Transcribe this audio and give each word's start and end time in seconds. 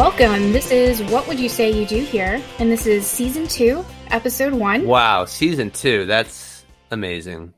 Welcome. 0.00 0.54
This 0.54 0.70
is 0.70 1.02
What 1.12 1.28
Would 1.28 1.38
You 1.38 1.50
Say 1.50 1.70
You 1.70 1.84
Do 1.84 2.02
Here? 2.02 2.40
And 2.58 2.72
this 2.72 2.86
is 2.86 3.06
season 3.06 3.46
two, 3.46 3.84
episode 4.06 4.54
one. 4.54 4.86
Wow, 4.86 5.26
season 5.26 5.70
two. 5.70 6.06
That's 6.06 6.64
amazing. 6.90 7.52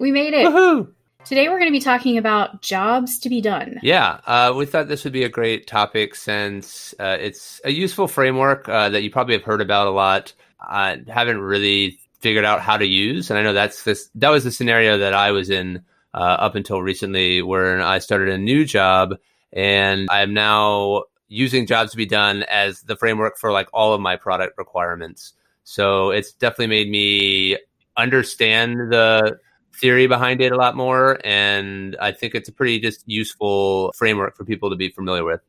We 0.00 0.10
made 0.10 0.34
it. 0.34 0.44
Woohoo! 0.44 0.92
Today 1.24 1.48
we're 1.48 1.60
going 1.60 1.68
to 1.68 1.72
be 1.72 1.78
talking 1.78 2.18
about 2.18 2.62
jobs 2.62 3.20
to 3.20 3.28
be 3.28 3.40
done. 3.40 3.78
Yeah, 3.80 4.18
uh, 4.26 4.52
we 4.56 4.66
thought 4.66 4.88
this 4.88 5.04
would 5.04 5.12
be 5.12 5.22
a 5.22 5.28
great 5.28 5.68
topic 5.68 6.16
since 6.16 6.96
uh, 6.98 7.16
it's 7.20 7.60
a 7.64 7.70
useful 7.70 8.08
framework 8.08 8.68
uh, 8.68 8.88
that 8.88 9.04
you 9.04 9.10
probably 9.12 9.34
have 9.34 9.44
heard 9.44 9.60
about 9.60 9.86
a 9.86 9.90
lot. 9.90 10.32
I 10.60 11.00
haven't 11.06 11.42
really 11.42 12.00
figured 12.18 12.44
out 12.44 12.60
how 12.60 12.76
to 12.76 12.84
use, 12.84 13.30
and 13.30 13.38
I 13.38 13.44
know 13.44 13.52
that's 13.52 13.84
this. 13.84 14.10
That 14.16 14.30
was 14.30 14.42
the 14.42 14.50
scenario 14.50 14.98
that 14.98 15.14
I 15.14 15.30
was 15.30 15.48
in 15.48 15.84
uh, 16.12 16.18
up 16.18 16.56
until 16.56 16.82
recently, 16.82 17.40
where 17.40 17.80
I 17.80 18.00
started 18.00 18.30
a 18.30 18.38
new 18.38 18.64
job, 18.64 19.14
and 19.52 20.08
I'm 20.10 20.34
now 20.34 21.04
using 21.28 21.66
jobs 21.66 21.92
to 21.92 21.96
be 21.96 22.06
done 22.06 22.42
as 22.44 22.82
the 22.82 22.96
framework 22.96 23.38
for 23.38 23.52
like 23.52 23.68
all 23.72 23.94
of 23.94 24.00
my 24.00 24.16
product 24.16 24.58
requirements. 24.58 25.32
So 25.64 26.10
it's 26.10 26.32
definitely 26.32 26.68
made 26.68 26.90
me 26.90 27.58
understand 27.96 28.92
the 28.92 29.38
theory 29.74 30.06
behind 30.06 30.40
it 30.40 30.52
a 30.52 30.56
lot 30.56 30.76
more. 30.76 31.18
And 31.24 31.96
I 32.00 32.12
think 32.12 32.34
it's 32.34 32.48
a 32.48 32.52
pretty 32.52 32.80
just 32.80 33.02
useful 33.06 33.92
framework 33.96 34.36
for 34.36 34.44
people 34.44 34.70
to 34.70 34.76
be 34.76 34.90
familiar 34.90 35.24
with. 35.24 35.40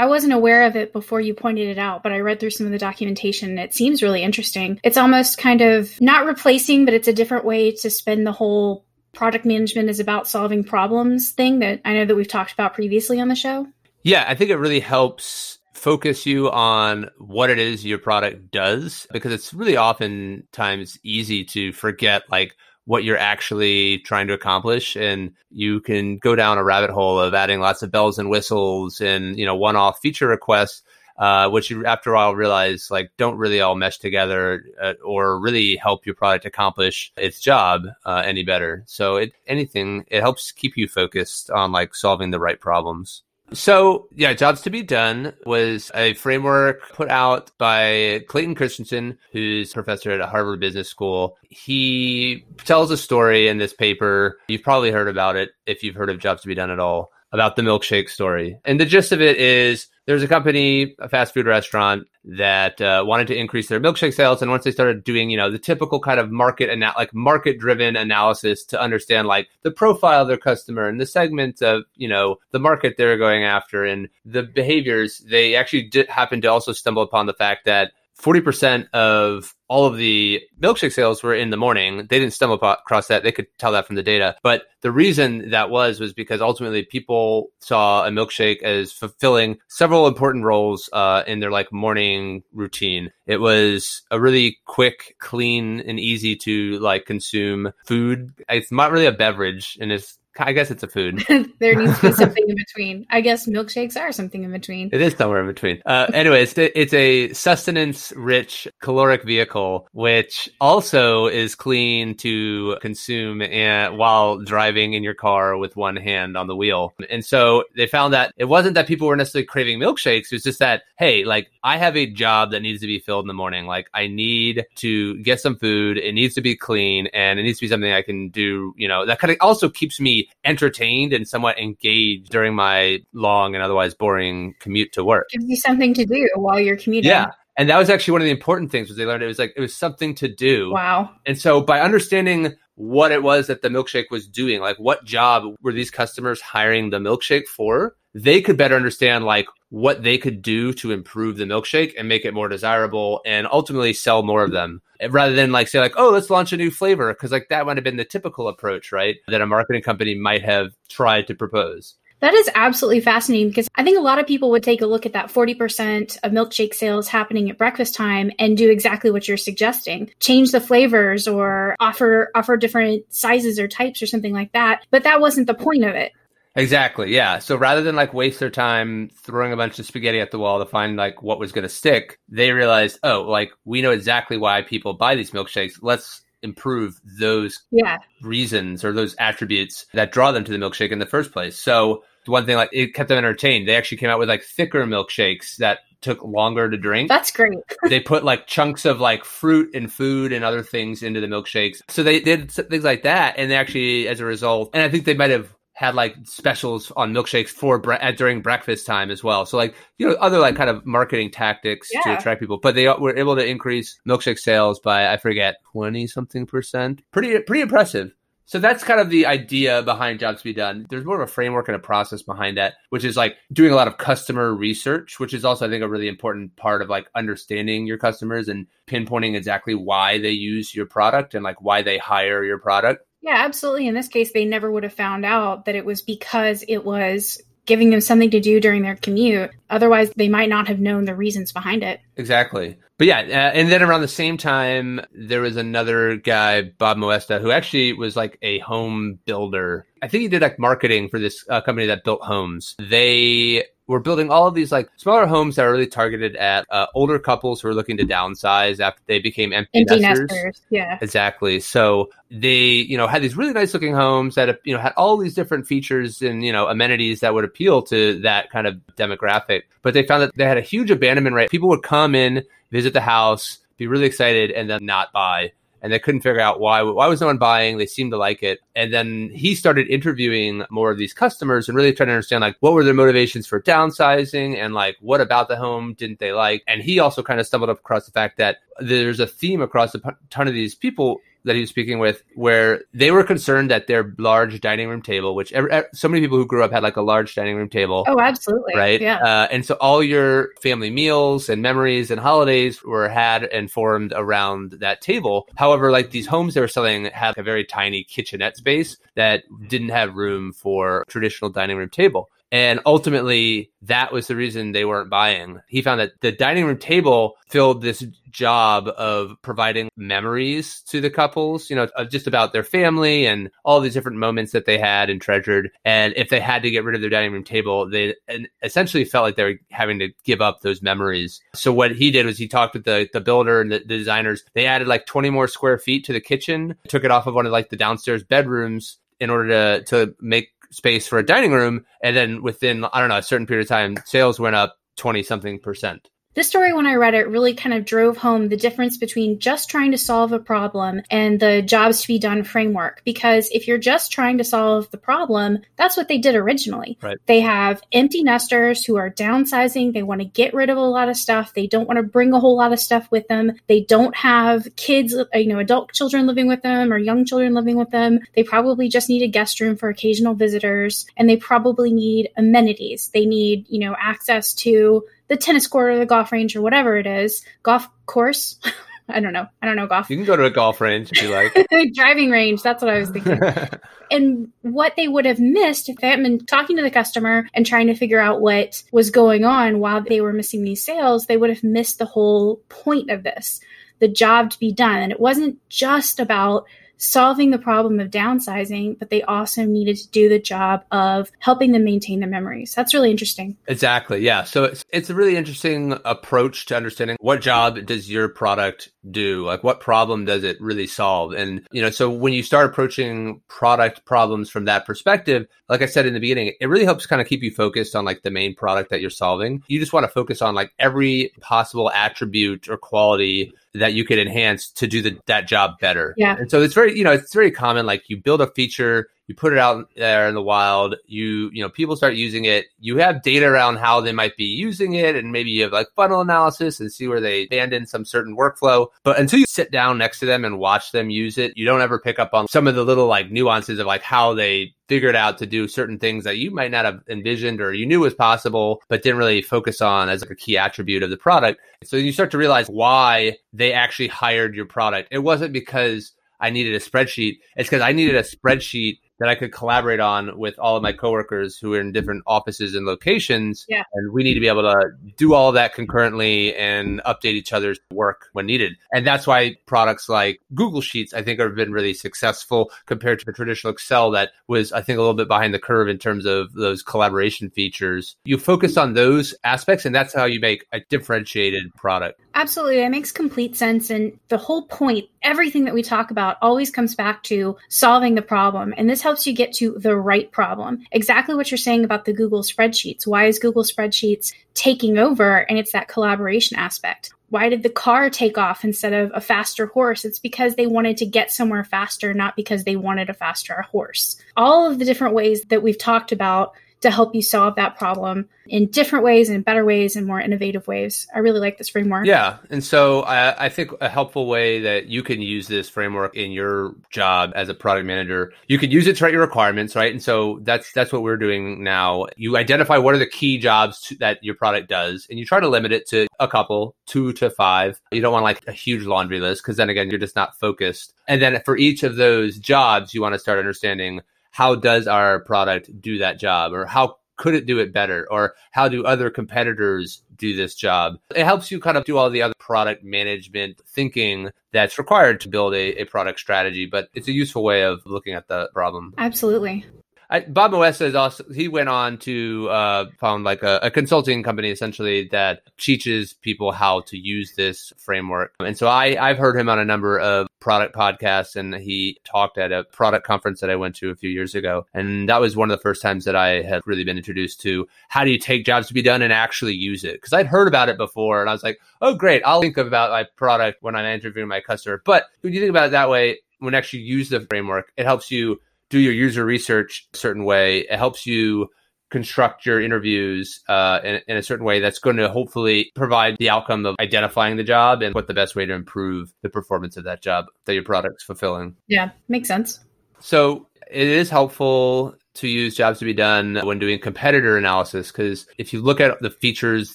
I 0.00 0.06
wasn't 0.06 0.32
aware 0.32 0.62
of 0.62 0.76
it 0.76 0.92
before 0.92 1.20
you 1.20 1.34
pointed 1.34 1.68
it 1.68 1.78
out, 1.78 2.04
but 2.04 2.12
I 2.12 2.20
read 2.20 2.38
through 2.38 2.50
some 2.50 2.66
of 2.66 2.72
the 2.72 2.78
documentation 2.78 3.50
and 3.50 3.58
it 3.58 3.74
seems 3.74 4.00
really 4.00 4.22
interesting. 4.22 4.78
It's 4.84 4.96
almost 4.96 5.38
kind 5.38 5.60
of 5.60 6.00
not 6.00 6.26
replacing, 6.26 6.84
but 6.84 6.94
it's 6.94 7.08
a 7.08 7.12
different 7.12 7.44
way 7.44 7.72
to 7.72 7.90
spend 7.90 8.24
the 8.24 8.32
whole 8.32 8.84
product 9.12 9.44
management 9.44 9.90
is 9.90 9.98
about 9.98 10.28
solving 10.28 10.62
problems 10.62 11.32
thing 11.32 11.58
that 11.60 11.80
I 11.84 11.94
know 11.94 12.04
that 12.04 12.14
we've 12.14 12.28
talked 12.28 12.52
about 12.52 12.74
previously 12.74 13.20
on 13.20 13.26
the 13.26 13.34
show. 13.34 13.66
Yeah, 14.08 14.24
I 14.26 14.34
think 14.34 14.48
it 14.48 14.56
really 14.56 14.80
helps 14.80 15.58
focus 15.74 16.24
you 16.24 16.50
on 16.50 17.10
what 17.18 17.50
it 17.50 17.58
is 17.58 17.84
your 17.84 17.98
product 17.98 18.50
does 18.50 19.06
because 19.12 19.34
it's 19.34 19.52
really 19.52 19.76
oftentimes 19.76 20.98
easy 21.02 21.44
to 21.44 21.74
forget 21.74 22.22
like 22.30 22.56
what 22.86 23.04
you're 23.04 23.18
actually 23.18 23.98
trying 23.98 24.26
to 24.28 24.32
accomplish 24.32 24.96
and 24.96 25.32
you 25.50 25.82
can 25.82 26.16
go 26.16 26.34
down 26.34 26.56
a 26.56 26.64
rabbit 26.64 26.88
hole 26.88 27.20
of 27.20 27.34
adding 27.34 27.60
lots 27.60 27.82
of 27.82 27.90
bells 27.90 28.18
and 28.18 28.30
whistles 28.30 28.98
and 29.02 29.38
you 29.38 29.44
know 29.44 29.54
one-off 29.54 30.00
feature 30.00 30.28
requests 30.28 30.82
uh, 31.18 31.50
which 31.50 31.68
you 31.68 31.84
after 31.84 32.12
a 32.12 32.16
while 32.16 32.34
realize 32.34 32.90
like 32.90 33.10
don't 33.18 33.36
really 33.36 33.60
all 33.60 33.74
mesh 33.74 33.98
together 33.98 34.64
uh, 34.80 34.94
or 35.04 35.38
really 35.38 35.76
help 35.76 36.06
your 36.06 36.14
product 36.14 36.46
accomplish 36.46 37.12
its 37.18 37.40
job 37.40 37.82
uh, 38.06 38.22
any 38.24 38.42
better. 38.42 38.84
So 38.86 39.16
it 39.16 39.32
anything 39.46 40.06
it 40.06 40.22
helps 40.22 40.50
keep 40.50 40.78
you 40.78 40.88
focused 40.88 41.50
on 41.50 41.72
like 41.72 41.94
solving 41.94 42.30
the 42.30 42.40
right 42.40 42.58
problems 42.58 43.22
so, 43.52 44.08
yeah, 44.14 44.34
Jobs 44.34 44.62
to 44.62 44.70
be 44.70 44.82
Done 44.82 45.32
was 45.46 45.90
a 45.94 46.14
framework 46.14 46.92
put 46.92 47.08
out 47.08 47.50
by 47.58 48.24
Clayton 48.28 48.54
Christensen, 48.54 49.18
who's 49.32 49.72
professor 49.72 50.10
at 50.10 50.28
Harvard 50.28 50.60
Business 50.60 50.88
School. 50.88 51.36
He 51.48 52.44
tells 52.64 52.90
a 52.90 52.96
story 52.96 53.48
in 53.48 53.58
this 53.58 53.72
paper. 53.72 54.38
You've 54.48 54.62
probably 54.62 54.90
heard 54.90 55.08
about 55.08 55.36
it 55.36 55.50
if 55.66 55.82
you've 55.82 55.96
heard 55.96 56.10
of 56.10 56.18
Jobs 56.18 56.42
to 56.42 56.48
be 56.48 56.54
Done 56.54 56.70
at 56.70 56.80
all 56.80 57.10
about 57.32 57.56
the 57.56 57.62
milkshake 57.62 58.08
story. 58.08 58.58
And 58.64 58.80
the 58.80 58.86
gist 58.86 59.12
of 59.12 59.20
it 59.20 59.36
is 59.36 59.88
there's 60.06 60.22
a 60.22 60.28
company, 60.28 60.96
a 60.98 61.08
fast 61.08 61.34
food 61.34 61.46
restaurant 61.46 62.06
that 62.24 62.80
uh, 62.80 63.04
wanted 63.06 63.26
to 63.26 63.36
increase 63.36 63.68
their 63.68 63.80
milkshake 63.80 64.14
sales. 64.14 64.40
And 64.40 64.50
once 64.50 64.64
they 64.64 64.70
started 64.70 65.04
doing, 65.04 65.28
you 65.28 65.36
know, 65.36 65.50
the 65.50 65.58
typical 65.58 66.00
kind 66.00 66.18
of 66.18 66.30
market 66.30 66.70
and 66.70 66.82
ana- 66.82 66.94
like 66.96 67.12
market 67.12 67.58
driven 67.58 67.94
analysis 67.94 68.64
to 68.66 68.80
understand 68.80 69.28
like 69.28 69.48
the 69.62 69.70
profile 69.70 70.22
of 70.22 70.28
their 70.28 70.38
customer 70.38 70.88
and 70.88 70.98
the 70.98 71.06
segment 71.06 71.60
of, 71.60 71.84
you 71.96 72.08
know, 72.08 72.36
the 72.52 72.58
market 72.58 72.94
they're 72.96 73.18
going 73.18 73.44
after 73.44 73.84
and 73.84 74.08
the 74.24 74.42
behaviors, 74.42 75.18
they 75.18 75.54
actually 75.54 75.82
did 75.82 76.08
happen 76.08 76.40
to 76.40 76.48
also 76.48 76.72
stumble 76.72 77.02
upon 77.02 77.26
the 77.26 77.34
fact 77.34 77.66
that 77.66 77.92
40% 78.18 78.88
of 78.90 79.54
all 79.68 79.86
of 79.86 79.96
the 79.96 80.42
milkshake 80.60 80.92
sales 80.92 81.22
were 81.22 81.34
in 81.34 81.50
the 81.50 81.56
morning. 81.56 81.98
They 81.98 82.18
didn't 82.18 82.32
stumble 82.32 82.56
across 82.56 83.08
that. 83.08 83.22
They 83.22 83.32
could 83.32 83.46
tell 83.58 83.72
that 83.72 83.86
from 83.86 83.96
the 83.96 84.02
data. 84.02 84.36
But 84.42 84.64
the 84.80 84.90
reason 84.90 85.50
that 85.50 85.70
was 85.70 86.00
was 86.00 86.12
because 86.12 86.40
ultimately 86.40 86.84
people 86.84 87.50
saw 87.60 88.06
a 88.06 88.10
milkshake 88.10 88.62
as 88.62 88.92
fulfilling 88.92 89.58
several 89.68 90.06
important 90.06 90.44
roles 90.44 90.88
uh, 90.92 91.22
in 91.26 91.40
their 91.40 91.50
like 91.50 91.72
morning 91.72 92.42
routine. 92.52 93.10
It 93.26 93.40
was 93.40 94.02
a 94.10 94.20
really 94.20 94.58
quick, 94.64 95.16
clean, 95.18 95.80
and 95.80 96.00
easy 96.00 96.34
to 96.36 96.78
like 96.78 97.04
consume 97.04 97.72
food. 97.84 98.32
It's 98.48 98.72
not 98.72 98.90
really 98.90 99.06
a 99.06 99.12
beverage, 99.12 99.76
and 99.80 99.92
it's 99.92 100.18
I 100.38 100.52
guess 100.52 100.70
it's 100.70 100.82
a 100.82 100.88
food. 100.88 101.24
there 101.58 101.74
needs 101.74 101.98
to 102.00 102.08
be 102.08 102.12
something 102.16 102.44
in 102.48 102.56
between. 102.56 103.06
I 103.10 103.20
guess 103.20 103.46
milkshakes 103.46 103.96
are 103.96 104.12
something 104.12 104.44
in 104.44 104.52
between. 104.52 104.90
It 104.92 105.00
is 105.00 105.14
somewhere 105.14 105.40
in 105.40 105.46
between. 105.46 105.82
Uh, 105.84 106.06
anyways, 106.12 106.56
it's 106.56 106.94
a 106.94 107.32
sustenance 107.32 108.12
rich 108.16 108.68
caloric 108.80 109.24
vehicle, 109.24 109.88
which 109.92 110.48
also 110.60 111.26
is 111.26 111.54
clean 111.54 112.14
to 112.16 112.76
consume 112.80 113.42
and, 113.42 113.98
while 113.98 114.38
driving 114.38 114.92
in 114.92 115.02
your 115.02 115.14
car 115.14 115.56
with 115.56 115.76
one 115.76 115.96
hand 115.96 116.36
on 116.36 116.46
the 116.46 116.56
wheel. 116.56 116.94
And 117.10 117.24
so 117.24 117.64
they 117.76 117.86
found 117.86 118.14
that 118.14 118.32
it 118.36 118.46
wasn't 118.46 118.74
that 118.74 118.86
people 118.86 119.08
were 119.08 119.16
necessarily 119.16 119.46
craving 119.46 119.78
milkshakes. 119.78 120.26
It 120.30 120.32
was 120.32 120.42
just 120.42 120.58
that, 120.60 120.82
hey, 120.98 121.24
like 121.24 121.50
I 121.62 121.76
have 121.76 121.96
a 121.96 122.06
job 122.06 122.52
that 122.52 122.60
needs 122.60 122.80
to 122.80 122.86
be 122.86 122.98
filled 122.98 123.24
in 123.24 123.28
the 123.28 123.34
morning. 123.34 123.66
Like 123.66 123.88
I 123.94 124.06
need 124.06 124.66
to 124.76 125.16
get 125.22 125.40
some 125.40 125.56
food. 125.56 125.98
It 125.98 126.12
needs 126.12 126.34
to 126.34 126.40
be 126.40 126.56
clean 126.56 127.08
and 127.08 127.38
it 127.38 127.42
needs 127.42 127.58
to 127.58 127.64
be 127.64 127.68
something 127.68 127.92
I 127.92 128.02
can 128.02 128.28
do, 128.28 128.74
you 128.76 128.88
know, 128.88 129.06
that 129.06 129.18
kind 129.18 129.30
of 129.30 129.38
also 129.40 129.68
keeps 129.68 130.00
me 130.00 130.27
entertained 130.44 131.12
and 131.12 131.26
somewhat 131.26 131.58
engaged 131.58 132.30
during 132.30 132.54
my 132.54 133.00
long 133.12 133.54
and 133.54 133.62
otherwise 133.62 133.94
boring 133.94 134.54
commute 134.60 134.92
to 134.92 135.04
work. 135.04 135.28
Gives 135.30 135.48
you 135.48 135.56
something 135.56 135.94
to 135.94 136.04
do 136.04 136.28
while 136.34 136.60
you're 136.60 136.76
commuting. 136.76 137.10
Yeah. 137.10 137.30
And 137.56 137.68
that 137.70 137.76
was 137.76 137.90
actually 137.90 138.12
one 138.12 138.20
of 138.20 138.26
the 138.26 138.30
important 138.30 138.70
things 138.70 138.88
was 138.88 138.96
they 138.96 139.04
learned 139.04 139.22
it 139.22 139.26
was 139.26 139.38
like 139.38 139.52
it 139.56 139.60
was 139.60 139.74
something 139.74 140.14
to 140.16 140.28
do. 140.28 140.72
Wow. 140.72 141.10
And 141.26 141.36
so 141.36 141.60
by 141.60 141.80
understanding 141.80 142.54
what 142.76 143.10
it 143.10 143.24
was 143.24 143.48
that 143.48 143.62
the 143.62 143.68
milkshake 143.68 144.10
was 144.12 144.28
doing, 144.28 144.60
like 144.60 144.76
what 144.78 145.04
job 145.04 145.56
were 145.60 145.72
these 145.72 145.90
customers 145.90 146.40
hiring 146.40 146.90
the 146.90 146.98
milkshake 146.98 147.46
for, 147.46 147.96
they 148.14 148.40
could 148.40 148.56
better 148.56 148.76
understand 148.76 149.24
like 149.24 149.48
what 149.70 150.02
they 150.02 150.18
could 150.18 150.42
do 150.42 150.72
to 150.72 150.92
improve 150.92 151.36
the 151.36 151.44
milkshake 151.44 151.92
and 151.98 152.08
make 152.08 152.24
it 152.24 152.34
more 152.34 152.48
desirable 152.48 153.20
and 153.26 153.46
ultimately 153.50 153.92
sell 153.92 154.22
more 154.22 154.42
of 154.42 154.52
them 154.52 154.80
rather 155.10 155.34
than 155.34 155.52
like 155.52 155.68
say 155.68 155.78
like 155.78 155.94
oh 155.96 156.10
let's 156.10 156.30
launch 156.30 156.52
a 156.52 156.56
new 156.56 156.70
flavor 156.70 157.12
because 157.12 157.30
like 157.30 157.48
that 157.50 157.66
might 157.66 157.76
have 157.76 157.84
been 157.84 157.96
the 157.96 158.04
typical 158.04 158.48
approach 158.48 158.92
right 158.92 159.16
that 159.28 159.40
a 159.40 159.46
marketing 159.46 159.82
company 159.82 160.14
might 160.14 160.42
have 160.42 160.72
tried 160.88 161.26
to 161.26 161.34
propose 161.34 161.96
that 162.20 162.34
is 162.34 162.50
absolutely 162.54 163.00
fascinating 163.00 163.48
because 163.48 163.68
I 163.76 163.84
think 163.84 163.96
a 163.96 164.02
lot 164.02 164.18
of 164.18 164.26
people 164.26 164.50
would 164.50 164.62
take 164.62 164.80
a 164.80 164.86
look 164.86 165.06
at 165.06 165.12
that 165.12 165.28
40% 165.28 166.18
of 166.22 166.32
milkshake 166.32 166.74
sales 166.74 167.06
happening 167.06 167.48
at 167.48 167.58
breakfast 167.58 167.94
time 167.94 168.32
and 168.38 168.56
do 168.56 168.70
exactly 168.70 169.10
what 169.10 169.28
you're 169.28 169.36
suggesting. 169.36 170.10
Change 170.18 170.50
the 170.50 170.60
flavors 170.60 171.28
or 171.28 171.76
offer 171.78 172.30
offer 172.34 172.56
different 172.56 173.04
sizes 173.14 173.60
or 173.60 173.68
types 173.68 174.02
or 174.02 174.06
something 174.06 174.32
like 174.32 174.52
that. 174.52 174.84
But 174.90 175.04
that 175.04 175.20
wasn't 175.20 175.46
the 175.46 175.54
point 175.54 175.84
of 175.84 175.94
it. 175.94 176.12
Exactly. 176.56 177.14
Yeah. 177.14 177.38
So 177.38 177.56
rather 177.56 177.82
than 177.82 177.96
like 177.96 178.12
waste 178.14 178.40
their 178.40 178.50
time 178.50 179.10
throwing 179.22 179.52
a 179.52 179.56
bunch 179.56 179.78
of 179.78 179.86
spaghetti 179.86 180.20
at 180.20 180.30
the 180.30 180.38
wall 180.38 180.58
to 180.58 180.66
find 180.66 180.96
like 180.96 181.22
what 181.22 181.38
was 181.38 181.52
going 181.52 181.62
to 181.62 181.68
stick, 181.68 182.18
they 182.28 182.52
realized, 182.52 182.98
oh, 183.02 183.22
like 183.22 183.52
we 183.64 183.82
know 183.82 183.92
exactly 183.92 184.36
why 184.36 184.62
people 184.62 184.94
buy 184.94 185.14
these 185.14 185.30
milkshakes. 185.30 185.78
Let's 185.82 186.22
improve 186.42 187.00
those 187.18 187.60
yeah. 187.70 187.98
reasons 188.22 188.84
or 188.84 188.92
those 188.92 189.16
attributes 189.18 189.86
that 189.94 190.12
draw 190.12 190.32
them 190.32 190.44
to 190.44 190.52
the 190.52 190.58
milkshake 190.58 190.92
in 190.92 190.98
the 190.98 191.06
first 191.06 191.32
place. 191.32 191.58
So 191.58 192.04
one 192.26 192.46
thing 192.46 192.56
like 192.56 192.70
it 192.72 192.94
kept 192.94 193.08
them 193.08 193.18
entertained. 193.18 193.66
They 193.66 193.76
actually 193.76 193.98
came 193.98 194.10
out 194.10 194.18
with 194.18 194.28
like 194.28 194.42
thicker 194.42 194.84
milkshakes 194.84 195.56
that 195.56 195.80
took 196.00 196.22
longer 196.22 196.70
to 196.70 196.76
drink. 196.76 197.08
That's 197.08 197.32
great. 197.32 197.58
they 197.88 198.00
put 198.00 198.24
like 198.24 198.46
chunks 198.46 198.84
of 198.84 199.00
like 199.00 199.24
fruit 199.24 199.74
and 199.74 199.92
food 199.92 200.32
and 200.32 200.44
other 200.44 200.62
things 200.62 201.02
into 201.02 201.20
the 201.20 201.26
milkshakes. 201.26 201.82
So 201.88 202.02
they 202.02 202.20
did 202.20 202.50
things 202.52 202.84
like 202.84 203.02
that 203.02 203.34
and 203.36 203.50
they 203.50 203.56
actually 203.56 204.06
as 204.08 204.20
a 204.20 204.24
result 204.24 204.70
and 204.74 204.82
I 204.82 204.88
think 204.88 205.04
they 205.04 205.14
might 205.14 205.30
have 205.30 205.52
had 205.78 205.94
like 205.94 206.16
specials 206.24 206.90
on 206.96 207.14
milkshakes 207.14 207.50
for 207.50 207.78
bre- 207.78 207.92
at, 207.92 208.16
during 208.16 208.42
breakfast 208.42 208.84
time 208.84 209.12
as 209.12 209.22
well. 209.22 209.46
So 209.46 209.56
like 209.56 209.76
you 209.96 210.08
know 210.08 210.14
other 210.14 210.40
like 210.40 210.56
kind 210.56 210.68
of 210.68 210.84
marketing 210.84 211.30
tactics 211.30 211.88
yeah. 211.92 212.02
to 212.02 212.18
attract 212.18 212.40
people, 212.40 212.58
but 212.60 212.74
they 212.74 212.88
were 212.88 213.16
able 213.16 213.36
to 213.36 213.46
increase 213.46 213.96
milkshake 214.06 214.40
sales 214.40 214.80
by 214.80 215.12
I 215.12 215.18
forget 215.18 215.58
twenty 215.70 216.08
something 216.08 216.46
percent. 216.46 217.02
Pretty 217.12 217.38
pretty 217.42 217.62
impressive. 217.62 218.12
So 218.46 218.58
that's 218.58 218.82
kind 218.82 218.98
of 218.98 219.10
the 219.10 219.26
idea 219.26 219.82
behind 219.82 220.20
Jobs 220.20 220.38
to 220.38 220.44
be 220.44 220.54
Done. 220.54 220.86
There's 220.88 221.04
more 221.04 221.20
of 221.20 221.28
a 221.28 221.30
framework 221.30 221.68
and 221.68 221.76
a 221.76 221.78
process 221.78 222.22
behind 222.22 222.56
that, 222.56 222.74
which 222.88 223.04
is 223.04 223.14
like 223.14 223.36
doing 223.52 223.72
a 223.72 223.76
lot 223.76 223.88
of 223.88 223.98
customer 223.98 224.54
research, 224.54 225.20
which 225.20 225.34
is 225.34 225.44
also, 225.44 225.66
I 225.66 225.70
think, 225.70 225.84
a 225.84 225.88
really 225.88 226.08
important 226.08 226.56
part 226.56 226.80
of 226.80 226.88
like 226.88 227.10
understanding 227.14 227.86
your 227.86 227.98
customers 227.98 228.48
and 228.48 228.66
pinpointing 228.86 229.36
exactly 229.36 229.74
why 229.74 230.16
they 230.18 230.30
use 230.30 230.74
your 230.74 230.86
product 230.86 231.34
and 231.34 231.44
like 231.44 231.60
why 231.60 231.82
they 231.82 231.98
hire 231.98 232.42
your 232.42 232.58
product. 232.58 233.04
Yeah, 233.20 233.36
absolutely. 233.36 233.88
In 233.88 233.94
this 233.94 234.08
case, 234.08 234.32
they 234.32 234.44
never 234.44 234.70
would 234.70 234.84
have 234.84 234.94
found 234.94 235.24
out 235.24 235.64
that 235.64 235.74
it 235.74 235.84
was 235.84 236.02
because 236.02 236.64
it 236.68 236.84
was 236.84 237.42
giving 237.66 237.90
them 237.90 238.00
something 238.00 238.30
to 238.30 238.40
do 238.40 238.60
during 238.60 238.82
their 238.82 238.96
commute. 238.96 239.50
Otherwise, 239.68 240.10
they 240.16 240.28
might 240.28 240.48
not 240.48 240.68
have 240.68 240.80
known 240.80 241.04
the 241.04 241.14
reasons 241.14 241.52
behind 241.52 241.82
it. 241.82 242.00
Exactly. 242.16 242.78
But 242.96 243.06
yeah, 243.06 243.20
uh, 243.20 243.52
and 243.54 243.70
then 243.70 243.82
around 243.82 244.00
the 244.00 244.08
same 244.08 244.38
time, 244.38 245.00
there 245.12 245.42
was 245.42 245.56
another 245.56 246.16
guy, 246.16 246.62
Bob 246.62 246.96
Moesta, 246.96 247.40
who 247.40 247.50
actually 247.50 247.92
was 247.92 248.16
like 248.16 248.38
a 248.42 248.58
home 248.60 249.18
builder. 249.26 249.86
I 250.02 250.08
think 250.08 250.22
he 250.22 250.28
did 250.28 250.42
like 250.42 250.58
marketing 250.58 251.08
for 251.08 251.18
this 251.20 251.44
uh, 251.48 251.60
company 251.60 251.86
that 251.88 252.04
built 252.04 252.22
homes. 252.22 252.74
They 252.78 253.66
were 253.88 253.98
building 253.98 254.30
all 254.30 254.46
of 254.46 254.54
these 254.54 254.70
like 254.70 254.88
smaller 254.96 255.26
homes 255.26 255.56
that 255.56 255.64
are 255.64 255.72
really 255.72 255.86
targeted 255.86 256.36
at 256.36 256.66
uh, 256.70 256.86
older 256.94 257.18
couples 257.18 257.60
who 257.60 257.68
are 257.68 257.74
looking 257.74 257.96
to 257.96 258.04
downsize 258.04 258.80
after 258.80 259.00
they 259.06 259.18
became 259.18 259.52
empty, 259.52 259.80
Empty 259.80 260.00
nesters. 260.00 260.30
nesters. 260.30 260.60
Yeah. 260.70 260.98
Exactly. 261.00 261.58
So 261.58 262.10
they, 262.30 262.66
you 262.66 262.98
know, 262.98 263.06
had 263.06 263.22
these 263.22 263.34
really 263.34 263.54
nice 263.54 263.72
looking 263.72 263.94
homes 263.94 264.34
that, 264.34 264.60
you 264.64 264.74
know, 264.74 264.80
had 264.80 264.92
all 264.98 265.16
these 265.16 265.34
different 265.34 265.66
features 265.66 266.20
and, 266.20 266.44
you 266.44 266.52
know, 266.52 266.68
amenities 266.68 267.20
that 267.20 267.32
would 267.32 267.44
appeal 267.44 267.80
to 267.84 268.20
that 268.20 268.50
kind 268.50 268.66
of 268.66 268.76
demographic. 268.96 269.62
But 269.80 269.94
they 269.94 270.02
found 270.02 270.22
that 270.22 270.36
they 270.36 270.44
had 270.44 270.58
a 270.58 270.62
huge 270.62 270.90
abandonment 270.90 271.34
rate. 271.34 271.50
People 271.50 271.70
would 271.70 271.82
come 271.82 272.14
in, 272.14 272.44
visit 272.70 272.92
the 272.92 273.00
house, 273.00 273.58
be 273.78 273.86
really 273.86 274.04
excited, 274.04 274.50
and 274.50 274.68
then 274.68 274.84
not 274.84 275.12
buy. 275.12 275.52
And 275.80 275.92
they 275.92 275.98
couldn't 275.98 276.22
figure 276.22 276.40
out 276.40 276.60
why. 276.60 276.82
Why 276.82 277.06
was 277.06 277.20
no 277.20 277.28
one 277.28 277.38
buying? 277.38 277.78
They 277.78 277.86
seemed 277.86 278.10
to 278.12 278.16
like 278.16 278.42
it. 278.42 278.60
And 278.74 278.92
then 278.92 279.30
he 279.32 279.54
started 279.54 279.88
interviewing 279.88 280.64
more 280.70 280.90
of 280.90 280.98
these 280.98 281.12
customers 281.12 281.68
and 281.68 281.76
really 281.76 281.92
trying 281.92 282.08
to 282.08 282.14
understand 282.14 282.42
like 282.42 282.56
what 282.60 282.72
were 282.72 282.84
their 282.84 282.94
motivations 282.94 283.46
for 283.46 283.62
downsizing 283.62 284.56
and 284.56 284.74
like 284.74 284.96
what 285.00 285.20
about 285.20 285.48
the 285.48 285.56
home 285.56 285.94
didn't 285.94 286.18
they 286.18 286.32
like? 286.32 286.62
And 286.66 286.82
he 286.82 286.98
also 286.98 287.22
kind 287.22 287.38
of 287.38 287.46
stumbled 287.46 287.70
across 287.70 288.06
the 288.06 288.12
fact 288.12 288.38
that 288.38 288.58
there's 288.80 289.20
a 289.20 289.26
theme 289.26 289.62
across 289.62 289.94
a 289.94 290.00
ton 290.30 290.48
of 290.48 290.54
these 290.54 290.74
people 290.74 291.20
that 291.48 291.56
he 291.56 291.62
was 291.62 291.70
speaking 291.70 291.98
with 291.98 292.22
where 292.34 292.82
they 292.94 293.10
were 293.10 293.24
concerned 293.24 293.70
that 293.70 293.86
their 293.86 294.14
large 294.18 294.60
dining 294.60 294.88
room 294.88 295.02
table, 295.02 295.34
which 295.34 295.52
every, 295.52 295.70
so 295.92 296.08
many 296.08 296.20
people 296.20 296.38
who 296.38 296.46
grew 296.46 296.62
up 296.62 296.70
had 296.70 296.82
like 296.82 296.96
a 296.96 297.02
large 297.02 297.34
dining 297.34 297.56
room 297.56 297.68
table. 297.68 298.04
Oh, 298.06 298.20
absolutely. 298.20 298.74
Right. 298.76 299.00
Yeah. 299.00 299.18
Uh, 299.18 299.48
and 299.50 299.64
so 299.64 299.74
all 299.80 300.02
your 300.02 300.50
family 300.62 300.90
meals 300.90 301.48
and 301.48 301.60
memories 301.62 302.10
and 302.10 302.20
holidays 302.20 302.82
were 302.82 303.08
had 303.08 303.44
and 303.44 303.70
formed 303.70 304.12
around 304.14 304.72
that 304.80 305.00
table. 305.00 305.48
However, 305.56 305.90
like 305.90 306.10
these 306.10 306.26
homes 306.26 306.54
they 306.54 306.60
were 306.60 306.68
selling 306.68 307.06
had 307.06 307.36
a 307.36 307.42
very 307.42 307.64
tiny 307.64 308.04
kitchenette 308.04 308.56
space 308.56 308.96
that 309.14 309.44
didn't 309.68 309.88
have 309.88 310.14
room 310.14 310.52
for 310.52 311.04
traditional 311.08 311.50
dining 311.50 311.76
room 311.76 311.90
table. 311.90 312.30
And 312.50 312.80
ultimately, 312.86 313.72
that 313.82 314.12
was 314.12 314.26
the 314.26 314.36
reason 314.36 314.72
they 314.72 314.84
weren't 314.84 315.10
buying. 315.10 315.60
He 315.68 315.82
found 315.82 316.00
that 316.00 316.12
the 316.20 316.32
dining 316.32 316.64
room 316.64 316.78
table 316.78 317.36
filled 317.48 317.82
this 317.82 318.04
job 318.30 318.88
of 318.88 319.36
providing 319.42 319.90
memories 319.96 320.82
to 320.88 321.00
the 321.00 321.10
couples, 321.10 321.70
you 321.70 321.76
know, 321.76 321.88
just 322.10 322.26
about 322.26 322.52
their 322.52 322.62
family 322.62 323.26
and 323.26 323.50
all 323.64 323.80
these 323.80 323.94
different 323.94 324.18
moments 324.18 324.52
that 324.52 324.66
they 324.66 324.78
had 324.78 325.10
and 325.10 325.20
treasured. 325.20 325.70
And 325.84 326.14
if 326.16 326.28
they 326.30 326.40
had 326.40 326.62
to 326.62 326.70
get 326.70 326.84
rid 326.84 326.94
of 326.94 327.00
their 327.00 327.10
dining 327.10 327.32
room 327.32 327.44
table, 327.44 327.88
they 327.88 328.14
essentially 328.62 329.04
felt 329.04 329.24
like 329.24 329.36
they 329.36 329.44
were 329.44 329.58
having 329.70 329.98
to 329.98 330.10
give 330.24 330.40
up 330.40 330.60
those 330.60 330.82
memories. 330.82 331.40
So 331.54 331.72
what 331.72 331.94
he 331.94 332.10
did 332.10 332.26
was 332.26 332.38
he 332.38 332.48
talked 332.48 332.74
with 332.74 332.84
the, 332.84 333.08
the 333.12 333.20
builder 333.20 333.60
and 333.60 333.72
the, 333.72 333.78
the 333.78 333.98
designers. 333.98 334.44
They 334.54 334.66
added 334.66 334.88
like 334.88 335.06
20 335.06 335.30
more 335.30 335.48
square 335.48 335.78
feet 335.78 336.04
to 336.06 336.12
the 336.12 336.20
kitchen, 336.20 336.76
took 336.88 337.04
it 337.04 337.10
off 337.10 337.26
of 337.26 337.34
one 337.34 337.46
of 337.46 337.52
like 337.52 337.70
the 337.70 337.76
downstairs 337.76 338.24
bedrooms 338.24 338.98
in 339.20 339.30
order 339.30 339.48
to, 339.80 339.84
to 339.84 340.14
make 340.20 340.50
space 340.70 341.06
for 341.06 341.18
a 341.18 341.26
dining 341.26 341.52
room. 341.52 341.84
And 342.02 342.16
then 342.16 342.42
within, 342.42 342.84
I 342.84 343.00
don't 343.00 343.08
know, 343.08 343.18
a 343.18 343.22
certain 343.22 343.46
period 343.46 343.64
of 343.64 343.68
time, 343.68 343.96
sales 344.04 344.40
went 344.40 344.56
up 344.56 344.76
20 344.96 345.22
something 345.22 345.58
percent. 345.60 346.08
This 346.38 346.46
story, 346.46 346.72
when 346.72 346.86
I 346.86 346.94
read 346.94 347.14
it, 347.14 347.26
really 347.26 347.52
kind 347.52 347.74
of 347.74 347.84
drove 347.84 348.16
home 348.16 348.46
the 348.46 348.56
difference 348.56 348.96
between 348.96 349.40
just 349.40 349.68
trying 349.68 349.90
to 349.90 349.98
solve 349.98 350.30
a 350.30 350.38
problem 350.38 351.02
and 351.10 351.40
the 351.40 351.62
jobs 351.62 352.02
to 352.02 352.06
be 352.06 352.20
done 352.20 352.44
framework. 352.44 353.02
Because 353.04 353.48
if 353.50 353.66
you're 353.66 353.76
just 353.76 354.12
trying 354.12 354.38
to 354.38 354.44
solve 354.44 354.88
the 354.92 354.98
problem, 354.98 355.58
that's 355.74 355.96
what 355.96 356.06
they 356.06 356.18
did 356.18 356.36
originally. 356.36 356.96
Right. 357.02 357.18
They 357.26 357.40
have 357.40 357.82
empty 357.90 358.22
nesters 358.22 358.84
who 358.84 358.94
are 358.94 359.10
downsizing. 359.10 359.92
They 359.92 360.04
want 360.04 360.20
to 360.20 360.26
get 360.26 360.54
rid 360.54 360.70
of 360.70 360.76
a 360.76 360.80
lot 360.80 361.08
of 361.08 361.16
stuff. 361.16 361.54
They 361.54 361.66
don't 361.66 361.88
want 361.88 361.96
to 361.96 362.04
bring 362.04 362.32
a 362.32 362.38
whole 362.38 362.56
lot 362.56 362.72
of 362.72 362.78
stuff 362.78 363.10
with 363.10 363.26
them. 363.26 363.54
They 363.66 363.80
don't 363.80 364.14
have 364.14 364.68
kids, 364.76 365.16
you 365.34 365.48
know, 365.48 365.58
adult 365.58 365.92
children 365.92 366.28
living 366.28 366.46
with 366.46 366.62
them 366.62 366.92
or 366.92 366.98
young 366.98 367.24
children 367.24 367.54
living 367.54 367.76
with 367.76 367.90
them. 367.90 368.20
They 368.36 368.44
probably 368.44 368.88
just 368.88 369.08
need 369.08 369.22
a 369.22 369.28
guest 369.28 369.58
room 369.60 369.76
for 369.76 369.88
occasional 369.88 370.34
visitors 370.34 371.04
and 371.16 371.28
they 371.28 371.36
probably 371.36 371.92
need 371.92 372.30
amenities. 372.36 373.08
They 373.08 373.26
need, 373.26 373.66
you 373.68 373.80
know, 373.80 373.96
access 373.98 374.54
to 374.54 375.04
the 375.28 375.36
tennis 375.36 375.66
court 375.66 375.92
or 375.92 375.98
the 375.98 376.06
golf 376.06 376.32
range 376.32 376.56
or 376.56 376.62
whatever 376.62 376.96
it 376.96 377.06
is, 377.06 377.44
golf 377.62 377.88
course. 378.06 378.58
I 379.10 379.20
don't 379.20 379.32
know. 379.32 379.46
I 379.62 379.66
don't 379.66 379.76
know 379.76 379.86
golf. 379.86 380.10
You 380.10 380.16
can 380.16 380.26
go 380.26 380.36
to 380.36 380.44
a 380.44 380.50
golf 380.50 380.82
range 380.82 381.10
if 381.12 381.22
you 381.22 381.30
like. 381.30 381.54
Driving 381.94 382.30
range. 382.30 382.62
That's 382.62 382.82
what 382.82 382.92
I 382.92 382.98
was 382.98 383.08
thinking. 383.08 383.40
and 384.10 384.52
what 384.60 384.96
they 384.96 385.08
would 385.08 385.24
have 385.24 385.40
missed 385.40 385.88
if 385.88 385.96
they 385.96 386.08
hadn't 386.08 386.24
been 386.24 386.44
talking 386.44 386.76
to 386.76 386.82
the 386.82 386.90
customer 386.90 387.48
and 387.54 387.64
trying 387.64 387.86
to 387.86 387.94
figure 387.94 388.20
out 388.20 388.42
what 388.42 388.82
was 388.92 389.10
going 389.10 389.46
on 389.46 389.80
while 389.80 390.02
they 390.02 390.20
were 390.20 390.34
missing 390.34 390.62
these 390.62 390.84
sales, 390.84 391.24
they 391.24 391.38
would 391.38 391.48
have 391.48 391.64
missed 391.64 391.98
the 391.98 392.04
whole 392.04 392.56
point 392.68 393.10
of 393.10 393.22
this, 393.22 393.60
the 393.98 394.08
job 394.08 394.50
to 394.50 394.58
be 394.58 394.72
done. 394.72 394.98
And 394.98 395.10
it 395.10 395.20
wasn't 395.20 395.58
just 395.70 396.20
about 396.20 396.66
solving 396.98 397.50
the 397.50 397.58
problem 397.58 398.00
of 398.00 398.10
downsizing, 398.10 398.98
but 398.98 399.10
they 399.10 399.22
also 399.22 399.64
needed 399.64 399.96
to 399.96 400.08
do 400.10 400.28
the 400.28 400.38
job 400.38 400.84
of 400.90 401.30
helping 401.38 401.72
them 401.72 401.84
maintain 401.84 402.20
their 402.20 402.28
memories. 402.28 402.74
That's 402.74 402.92
really 402.92 403.10
interesting. 403.10 403.56
Exactly. 403.66 404.20
Yeah. 404.20 404.44
So 404.44 404.64
it's, 404.64 404.84
it's 404.92 405.08
a 405.08 405.14
really 405.14 405.36
interesting 405.36 405.98
approach 406.04 406.66
to 406.66 406.76
understanding 406.76 407.16
what 407.20 407.40
job 407.40 407.86
does 407.86 408.10
your 408.10 408.28
product 408.28 408.90
do? 409.10 409.44
Like 409.44 409.64
what 409.64 409.80
problem 409.80 410.24
does 410.24 410.44
it 410.44 410.60
really 410.60 410.86
solve? 410.86 411.32
And, 411.32 411.66
you 411.72 411.82
know, 411.82 411.90
so 411.90 412.10
when 412.10 412.32
you 412.32 412.42
start 412.42 412.66
approaching 412.66 413.40
product 413.48 414.04
problems 414.04 414.50
from 414.50 414.64
that 414.66 414.86
perspective, 414.86 415.46
like 415.68 415.82
I 415.82 415.86
said 415.86 416.06
in 416.06 416.14
the 416.14 416.20
beginning, 416.20 416.52
it 416.60 416.66
really 416.66 416.84
helps 416.84 417.06
kind 417.06 417.20
of 417.20 417.28
keep 417.28 417.42
you 417.42 417.50
focused 417.50 417.94
on 417.94 418.04
like 418.04 418.22
the 418.22 418.30
main 418.30 418.54
product 418.54 418.90
that 418.90 419.00
you're 419.00 419.10
solving. 419.10 419.62
You 419.68 419.80
just 419.80 419.92
want 419.92 420.04
to 420.04 420.12
focus 420.12 420.42
on 420.42 420.54
like 420.54 420.72
every 420.78 421.32
possible 421.40 421.90
attribute 421.90 422.68
or 422.68 422.76
quality 422.76 423.52
that 423.74 423.94
you 423.94 424.04
could 424.04 424.18
enhance 424.18 424.70
to 424.72 424.86
do 424.86 425.02
the, 425.02 425.18
that 425.26 425.46
job 425.46 425.78
better. 425.80 426.14
Yeah. 426.16 426.36
And 426.38 426.50
so 426.50 426.62
it's 426.62 426.74
very, 426.74 426.96
you 426.96 427.04
know, 427.04 427.12
it's 427.12 427.34
very 427.34 427.50
common. 427.50 427.86
Like 427.86 428.08
you 428.08 428.16
build 428.16 428.40
a 428.40 428.46
feature, 428.48 429.08
you 429.28 429.34
put 429.34 429.52
it 429.52 429.58
out 429.58 429.90
there 429.94 430.26
in 430.26 430.34
the 430.34 430.42
wild, 430.42 430.96
you, 431.06 431.50
you 431.52 431.62
know, 431.62 431.68
people 431.68 431.94
start 431.96 432.14
using 432.14 432.46
it. 432.46 432.66
You 432.80 432.96
have 432.96 433.22
data 433.22 433.46
around 433.46 433.76
how 433.76 434.00
they 434.00 434.10
might 434.10 434.38
be 434.38 434.44
using 434.44 434.94
it. 434.94 435.16
And 435.16 435.30
maybe 435.30 435.50
you 435.50 435.62
have 435.64 435.72
like 435.72 435.88
funnel 435.94 436.22
analysis 436.22 436.80
and 436.80 436.90
see 436.90 437.06
where 437.06 437.20
they 437.20 437.44
abandon 437.44 437.86
some 437.86 438.06
certain 438.06 438.34
workflow. 438.34 438.86
But 439.04 439.20
until 439.20 439.38
you 439.38 439.44
sit 439.46 439.70
down 439.70 439.98
next 439.98 440.20
to 440.20 440.26
them 440.26 440.46
and 440.46 440.58
watch 440.58 440.92
them 440.92 441.10
use 441.10 441.36
it, 441.36 441.52
you 441.56 441.66
don't 441.66 441.82
ever 441.82 441.98
pick 441.98 442.18
up 442.18 442.30
on 442.32 442.48
some 442.48 442.66
of 442.66 442.74
the 442.74 442.84
little 442.84 443.06
like 443.06 443.30
nuances 443.30 443.78
of 443.78 443.86
like 443.86 444.02
how 444.02 444.32
they 444.32 444.74
figured 444.88 445.14
out 445.14 445.36
to 445.36 445.46
do 445.46 445.68
certain 445.68 445.98
things 445.98 446.24
that 446.24 446.38
you 446.38 446.50
might 446.50 446.70
not 446.70 446.86
have 446.86 447.02
envisioned 447.10 447.60
or 447.60 447.74
you 447.74 447.84
knew 447.84 448.00
was 448.00 448.14
possible, 448.14 448.80
but 448.88 449.02
didn't 449.02 449.18
really 449.18 449.42
focus 449.42 449.82
on 449.82 450.08
as 450.08 450.22
like 450.22 450.30
a 450.30 450.34
key 450.34 450.56
attribute 450.56 451.02
of 451.02 451.10
the 451.10 451.18
product. 451.18 451.60
So 451.84 451.98
you 451.98 452.12
start 452.12 452.30
to 452.30 452.38
realize 452.38 452.68
why 452.68 453.36
they 453.52 453.74
actually 453.74 454.08
hired 454.08 454.54
your 454.54 454.64
product. 454.64 455.08
It 455.10 455.18
wasn't 455.18 455.52
because 455.52 456.12
I 456.40 456.50
needed 456.50 456.74
a 456.74 456.78
spreadsheet. 456.78 457.38
It's 457.56 457.68
because 457.68 457.82
I 457.82 457.92
needed 457.92 458.14
a 458.14 458.22
spreadsheet 458.22 458.98
that 459.18 459.28
I 459.28 459.34
could 459.34 459.52
collaborate 459.52 460.00
on 460.00 460.38
with 460.38 460.58
all 460.58 460.76
of 460.76 460.82
my 460.82 460.92
coworkers 460.92 461.58
who 461.58 461.74
are 461.74 461.80
in 461.80 461.92
different 461.92 462.22
offices 462.26 462.74
and 462.74 462.86
locations. 462.86 463.66
Yeah. 463.68 463.82
And 463.94 464.12
we 464.12 464.22
need 464.22 464.34
to 464.34 464.40
be 464.40 464.48
able 464.48 464.62
to 464.62 464.90
do 465.16 465.34
all 465.34 465.48
of 465.48 465.54
that 465.54 465.74
concurrently 465.74 466.54
and 466.54 467.00
update 467.04 467.34
each 467.34 467.52
other's 467.52 467.78
work 467.92 468.26
when 468.32 468.46
needed. 468.46 468.74
And 468.92 469.06
that's 469.06 469.26
why 469.26 469.56
products 469.66 470.08
like 470.08 470.40
Google 470.54 470.80
Sheets, 470.80 471.12
I 471.14 471.22
think, 471.22 471.40
have 471.40 471.54
been 471.54 471.72
really 471.72 471.94
successful 471.94 472.70
compared 472.86 473.18
to 473.20 473.24
the 473.24 473.32
traditional 473.32 473.72
Excel 473.72 474.10
that 474.12 474.30
was, 474.46 474.72
I 474.72 474.82
think, 474.82 474.98
a 474.98 475.02
little 475.02 475.14
bit 475.14 475.28
behind 475.28 475.52
the 475.52 475.58
curve 475.58 475.88
in 475.88 475.98
terms 475.98 476.24
of 476.24 476.52
those 476.52 476.82
collaboration 476.82 477.50
features. 477.50 478.16
You 478.24 478.38
focus 478.38 478.76
on 478.76 478.94
those 478.94 479.34
aspects, 479.44 479.84
and 479.84 479.94
that's 479.94 480.14
how 480.14 480.24
you 480.24 480.40
make 480.40 480.66
a 480.72 480.80
differentiated 480.88 481.74
product. 481.74 482.20
Absolutely. 482.38 482.76
That 482.76 482.92
makes 482.92 483.10
complete 483.10 483.56
sense. 483.56 483.90
And 483.90 484.16
the 484.28 484.38
whole 484.38 484.62
point, 484.62 485.08
everything 485.22 485.64
that 485.64 485.74
we 485.74 485.82
talk 485.82 486.12
about 486.12 486.36
always 486.40 486.70
comes 486.70 486.94
back 486.94 487.24
to 487.24 487.56
solving 487.68 488.14
the 488.14 488.22
problem. 488.22 488.72
And 488.76 488.88
this 488.88 489.02
helps 489.02 489.26
you 489.26 489.32
get 489.32 489.52
to 489.54 489.72
the 489.72 489.96
right 489.96 490.30
problem. 490.30 490.84
Exactly 490.92 491.34
what 491.34 491.50
you're 491.50 491.58
saying 491.58 491.82
about 491.82 492.04
the 492.04 492.12
Google 492.12 492.44
spreadsheets. 492.44 493.08
Why 493.08 493.26
is 493.26 493.40
Google 493.40 493.64
spreadsheets 493.64 494.32
taking 494.54 494.98
over? 494.98 495.38
And 495.50 495.58
it's 495.58 495.72
that 495.72 495.88
collaboration 495.88 496.56
aspect. 496.56 497.12
Why 497.30 497.48
did 497.48 497.64
the 497.64 497.70
car 497.70 498.08
take 498.08 498.38
off 498.38 498.62
instead 498.62 498.92
of 498.92 499.10
a 499.12 499.20
faster 499.20 499.66
horse? 499.66 500.04
It's 500.04 500.20
because 500.20 500.54
they 500.54 500.68
wanted 500.68 500.96
to 500.98 501.06
get 501.06 501.32
somewhere 501.32 501.64
faster, 501.64 502.14
not 502.14 502.36
because 502.36 502.62
they 502.62 502.76
wanted 502.76 503.10
a 503.10 503.14
faster 503.14 503.62
horse. 503.62 504.16
All 504.36 504.70
of 504.70 504.78
the 504.78 504.84
different 504.84 505.14
ways 505.14 505.42
that 505.48 505.64
we've 505.64 505.76
talked 505.76 506.12
about 506.12 506.54
to 506.80 506.90
help 506.90 507.14
you 507.14 507.22
solve 507.22 507.56
that 507.56 507.76
problem 507.76 508.28
in 508.46 508.66
different 508.66 509.04
ways 509.04 509.28
and 509.28 509.44
better 509.44 509.64
ways 509.64 509.96
and 509.96 510.06
more 510.06 510.20
innovative 510.20 510.66
ways. 510.66 511.06
I 511.14 511.18
really 511.18 511.40
like 511.40 511.58
this 511.58 511.68
framework. 511.68 512.06
Yeah. 512.06 512.38
And 512.50 512.64
so 512.64 513.02
I, 513.02 513.46
I, 513.46 513.48
think 513.48 513.72
a 513.80 513.88
helpful 513.88 514.26
way 514.26 514.60
that 514.60 514.86
you 514.86 515.02
can 515.02 515.20
use 515.20 515.48
this 515.48 515.68
framework 515.68 516.16
in 516.16 516.30
your 516.30 516.74
job 516.90 517.32
as 517.34 517.48
a 517.48 517.54
product 517.54 517.86
manager, 517.86 518.32
you 518.46 518.58
could 518.58 518.72
use 518.72 518.86
it 518.86 518.96
to 518.96 519.04
write 519.04 519.12
your 519.12 519.20
requirements, 519.20 519.76
right? 519.76 519.92
And 519.92 520.02
so 520.02 520.38
that's 520.42 520.72
that's 520.72 520.92
what 520.92 521.02
we're 521.02 521.16
doing 521.16 521.62
now. 521.62 522.06
You 522.16 522.36
identify 522.36 522.78
what 522.78 522.94
are 522.94 522.98
the 522.98 523.06
key 523.06 523.38
jobs 523.38 523.80
to, 523.82 523.96
that 523.96 524.22
your 524.22 524.34
product 524.34 524.68
does, 524.68 525.06
and 525.10 525.18
you 525.18 525.26
try 525.26 525.40
to 525.40 525.48
limit 525.48 525.72
it 525.72 525.86
to 525.88 526.06
a 526.20 526.28
couple, 526.28 526.74
two 526.86 527.12
to 527.14 527.30
five. 527.30 527.80
You 527.90 528.00
don't 528.00 528.12
want 528.12 528.24
like 528.24 528.46
a 528.46 528.52
huge 528.52 528.84
laundry 528.84 529.20
list 529.20 529.42
because 529.42 529.56
then 529.56 529.68
again, 529.68 529.90
you're 529.90 529.98
just 529.98 530.16
not 530.16 530.38
focused. 530.38 530.94
And 531.06 531.20
then 531.20 531.40
for 531.44 531.56
each 531.56 531.82
of 531.82 531.96
those 531.96 532.38
jobs, 532.38 532.94
you 532.94 533.02
want 533.02 533.14
to 533.14 533.18
start 533.18 533.38
understanding 533.38 534.00
how 534.38 534.54
does 534.54 534.86
our 534.86 535.18
product 535.18 535.68
do 535.80 535.98
that 535.98 536.20
job 536.20 536.52
or 536.52 536.64
how 536.64 536.96
could 537.16 537.34
it 537.34 537.44
do 537.44 537.58
it 537.58 537.72
better 537.72 538.06
or 538.08 538.36
how 538.52 538.68
do 538.68 538.84
other 538.84 539.10
competitors 539.10 540.04
do 540.14 540.36
this 540.36 540.54
job? 540.54 540.94
It 541.12 541.24
helps 541.24 541.50
you 541.50 541.58
kind 541.58 541.76
of 541.76 541.84
do 541.84 541.98
all 541.98 542.08
the 542.08 542.22
other 542.22 542.34
product 542.38 542.84
management 542.84 543.60
thinking 543.66 544.30
that's 544.52 544.78
required 544.78 545.20
to 545.22 545.28
build 545.28 545.54
a, 545.54 545.80
a 545.80 545.86
product 545.86 546.20
strategy 546.20 546.66
but 546.66 546.88
it's 546.94 547.08
a 547.08 547.12
useful 547.12 547.42
way 547.42 547.64
of 547.64 547.80
looking 547.84 548.14
at 548.14 548.28
the 548.28 548.48
problem. 548.54 548.94
Absolutely 548.96 549.66
I, 550.10 550.20
Bob 550.20 550.52
Moesta 550.52 550.86
is 550.86 550.94
also 550.94 551.24
he 551.32 551.48
went 551.48 551.68
on 551.68 551.98
to 551.98 552.48
uh, 552.48 552.86
found 552.98 553.24
like 553.24 553.42
a, 553.42 553.58
a, 553.62 553.70
consulting 553.70 554.22
company 554.22 554.50
essentially 554.50 555.08
that 555.12 555.42
teaches 555.58 556.14
people 556.14 556.50
how 556.50 556.80
to 556.82 556.96
use 556.96 557.34
this 557.34 557.74
framework. 557.76 558.32
And 558.40 558.56
so 558.56 558.68
I 558.68 558.96
I've 558.98 559.18
heard 559.18 559.36
him 559.36 559.50
on 559.50 559.58
a 559.58 559.66
number 559.66 559.98
of 559.98 560.26
product 560.40 560.74
podcasts, 560.74 561.36
and 561.36 561.54
he 561.54 561.98
talked 562.04 562.38
at 562.38 562.52
a 562.52 562.64
product 562.64 563.06
conference 563.06 563.40
that 563.40 563.50
I 563.50 563.56
went 563.56 563.76
to 563.76 563.90
a 563.90 563.96
few 563.96 564.08
years 564.08 564.34
ago, 564.34 564.66
and 564.72 565.10
that 565.10 565.20
was 565.20 565.36
one 565.36 565.50
of 565.50 565.58
the 565.58 565.62
first 565.62 565.82
times 565.82 566.06
that 566.06 566.16
I 566.16 566.42
had 566.42 566.62
really 566.64 566.84
been 566.84 566.96
introduced 566.96 567.42
to 567.42 567.68
how 567.88 568.04
do 568.04 568.10
you 568.10 568.18
take 568.18 568.46
jobs 568.46 568.68
to 568.68 568.74
be 568.74 568.82
done 568.82 569.02
and 569.02 569.12
actually 569.12 569.54
use 569.54 569.84
it 569.84 569.94
because 569.94 570.14
I'd 570.14 570.26
heard 570.26 570.48
about 570.48 570.70
it 570.70 570.78
before, 570.78 571.20
and 571.20 571.28
I 571.28 571.34
was 571.34 571.42
like, 571.42 571.60
oh 571.82 571.94
great, 571.94 572.22
I'll 572.24 572.40
think 572.40 572.56
about 572.56 572.90
my 572.90 573.04
product 573.16 573.62
when 573.62 573.76
I'm 573.76 573.84
interviewing 573.84 574.28
my 574.28 574.40
customer. 574.40 574.80
But 574.86 575.04
when 575.20 575.34
you 575.34 575.40
think 575.40 575.50
about 575.50 575.66
it 575.66 575.72
that 575.72 575.90
way, 575.90 576.20
when 576.38 576.54
you 576.54 576.58
actually 576.58 576.82
use 576.82 577.08
the 577.10 577.20
framework, 577.20 577.72
it 577.76 577.84
helps 577.84 578.10
you 578.10 578.40
do 578.70 578.78
your 578.78 578.92
user 578.92 579.24
research 579.24 579.88
a 579.94 579.96
certain 579.96 580.24
way. 580.24 580.60
It 580.60 580.76
helps 580.76 581.06
you 581.06 581.48
construct 581.90 582.44
your 582.44 582.60
interviews 582.60 583.40
uh, 583.48 583.80
in, 583.82 584.00
in, 584.08 584.16
a 584.16 584.22
certain 584.22 584.44
way 584.44 584.60
that's 584.60 584.78
going 584.78 584.96
to 584.96 585.08
hopefully 585.08 585.70
provide 585.74 586.16
the 586.18 586.28
outcome 586.28 586.66
of 586.66 586.76
identifying 586.80 587.36
the 587.36 587.44
job 587.44 587.82
and 587.82 587.94
what 587.94 588.06
the 588.06 588.14
best 588.14 588.36
way 588.36 588.44
to 588.44 588.52
improve 588.52 589.12
the 589.22 589.30
performance 589.30 589.76
of 589.76 589.84
that 589.84 590.02
job 590.02 590.26
that 590.44 590.54
your 590.54 590.62
product's 590.62 591.04
fulfilling. 591.04 591.56
Yeah, 591.66 591.90
makes 592.08 592.28
sense. 592.28 592.60
So 593.00 593.46
it 593.70 593.88
is 593.88 594.10
helpful 594.10 594.96
to 595.14 595.28
use 595.28 595.54
jobs 595.54 595.78
to 595.78 595.84
be 595.84 595.94
done 595.94 596.40
when 596.44 596.58
doing 596.58 596.78
competitor 596.78 597.36
analysis 597.36 597.90
because 597.90 598.26
if 598.38 598.52
you 598.52 598.62
look 598.62 598.80
at 598.80 599.00
the 599.00 599.10
features 599.10 599.74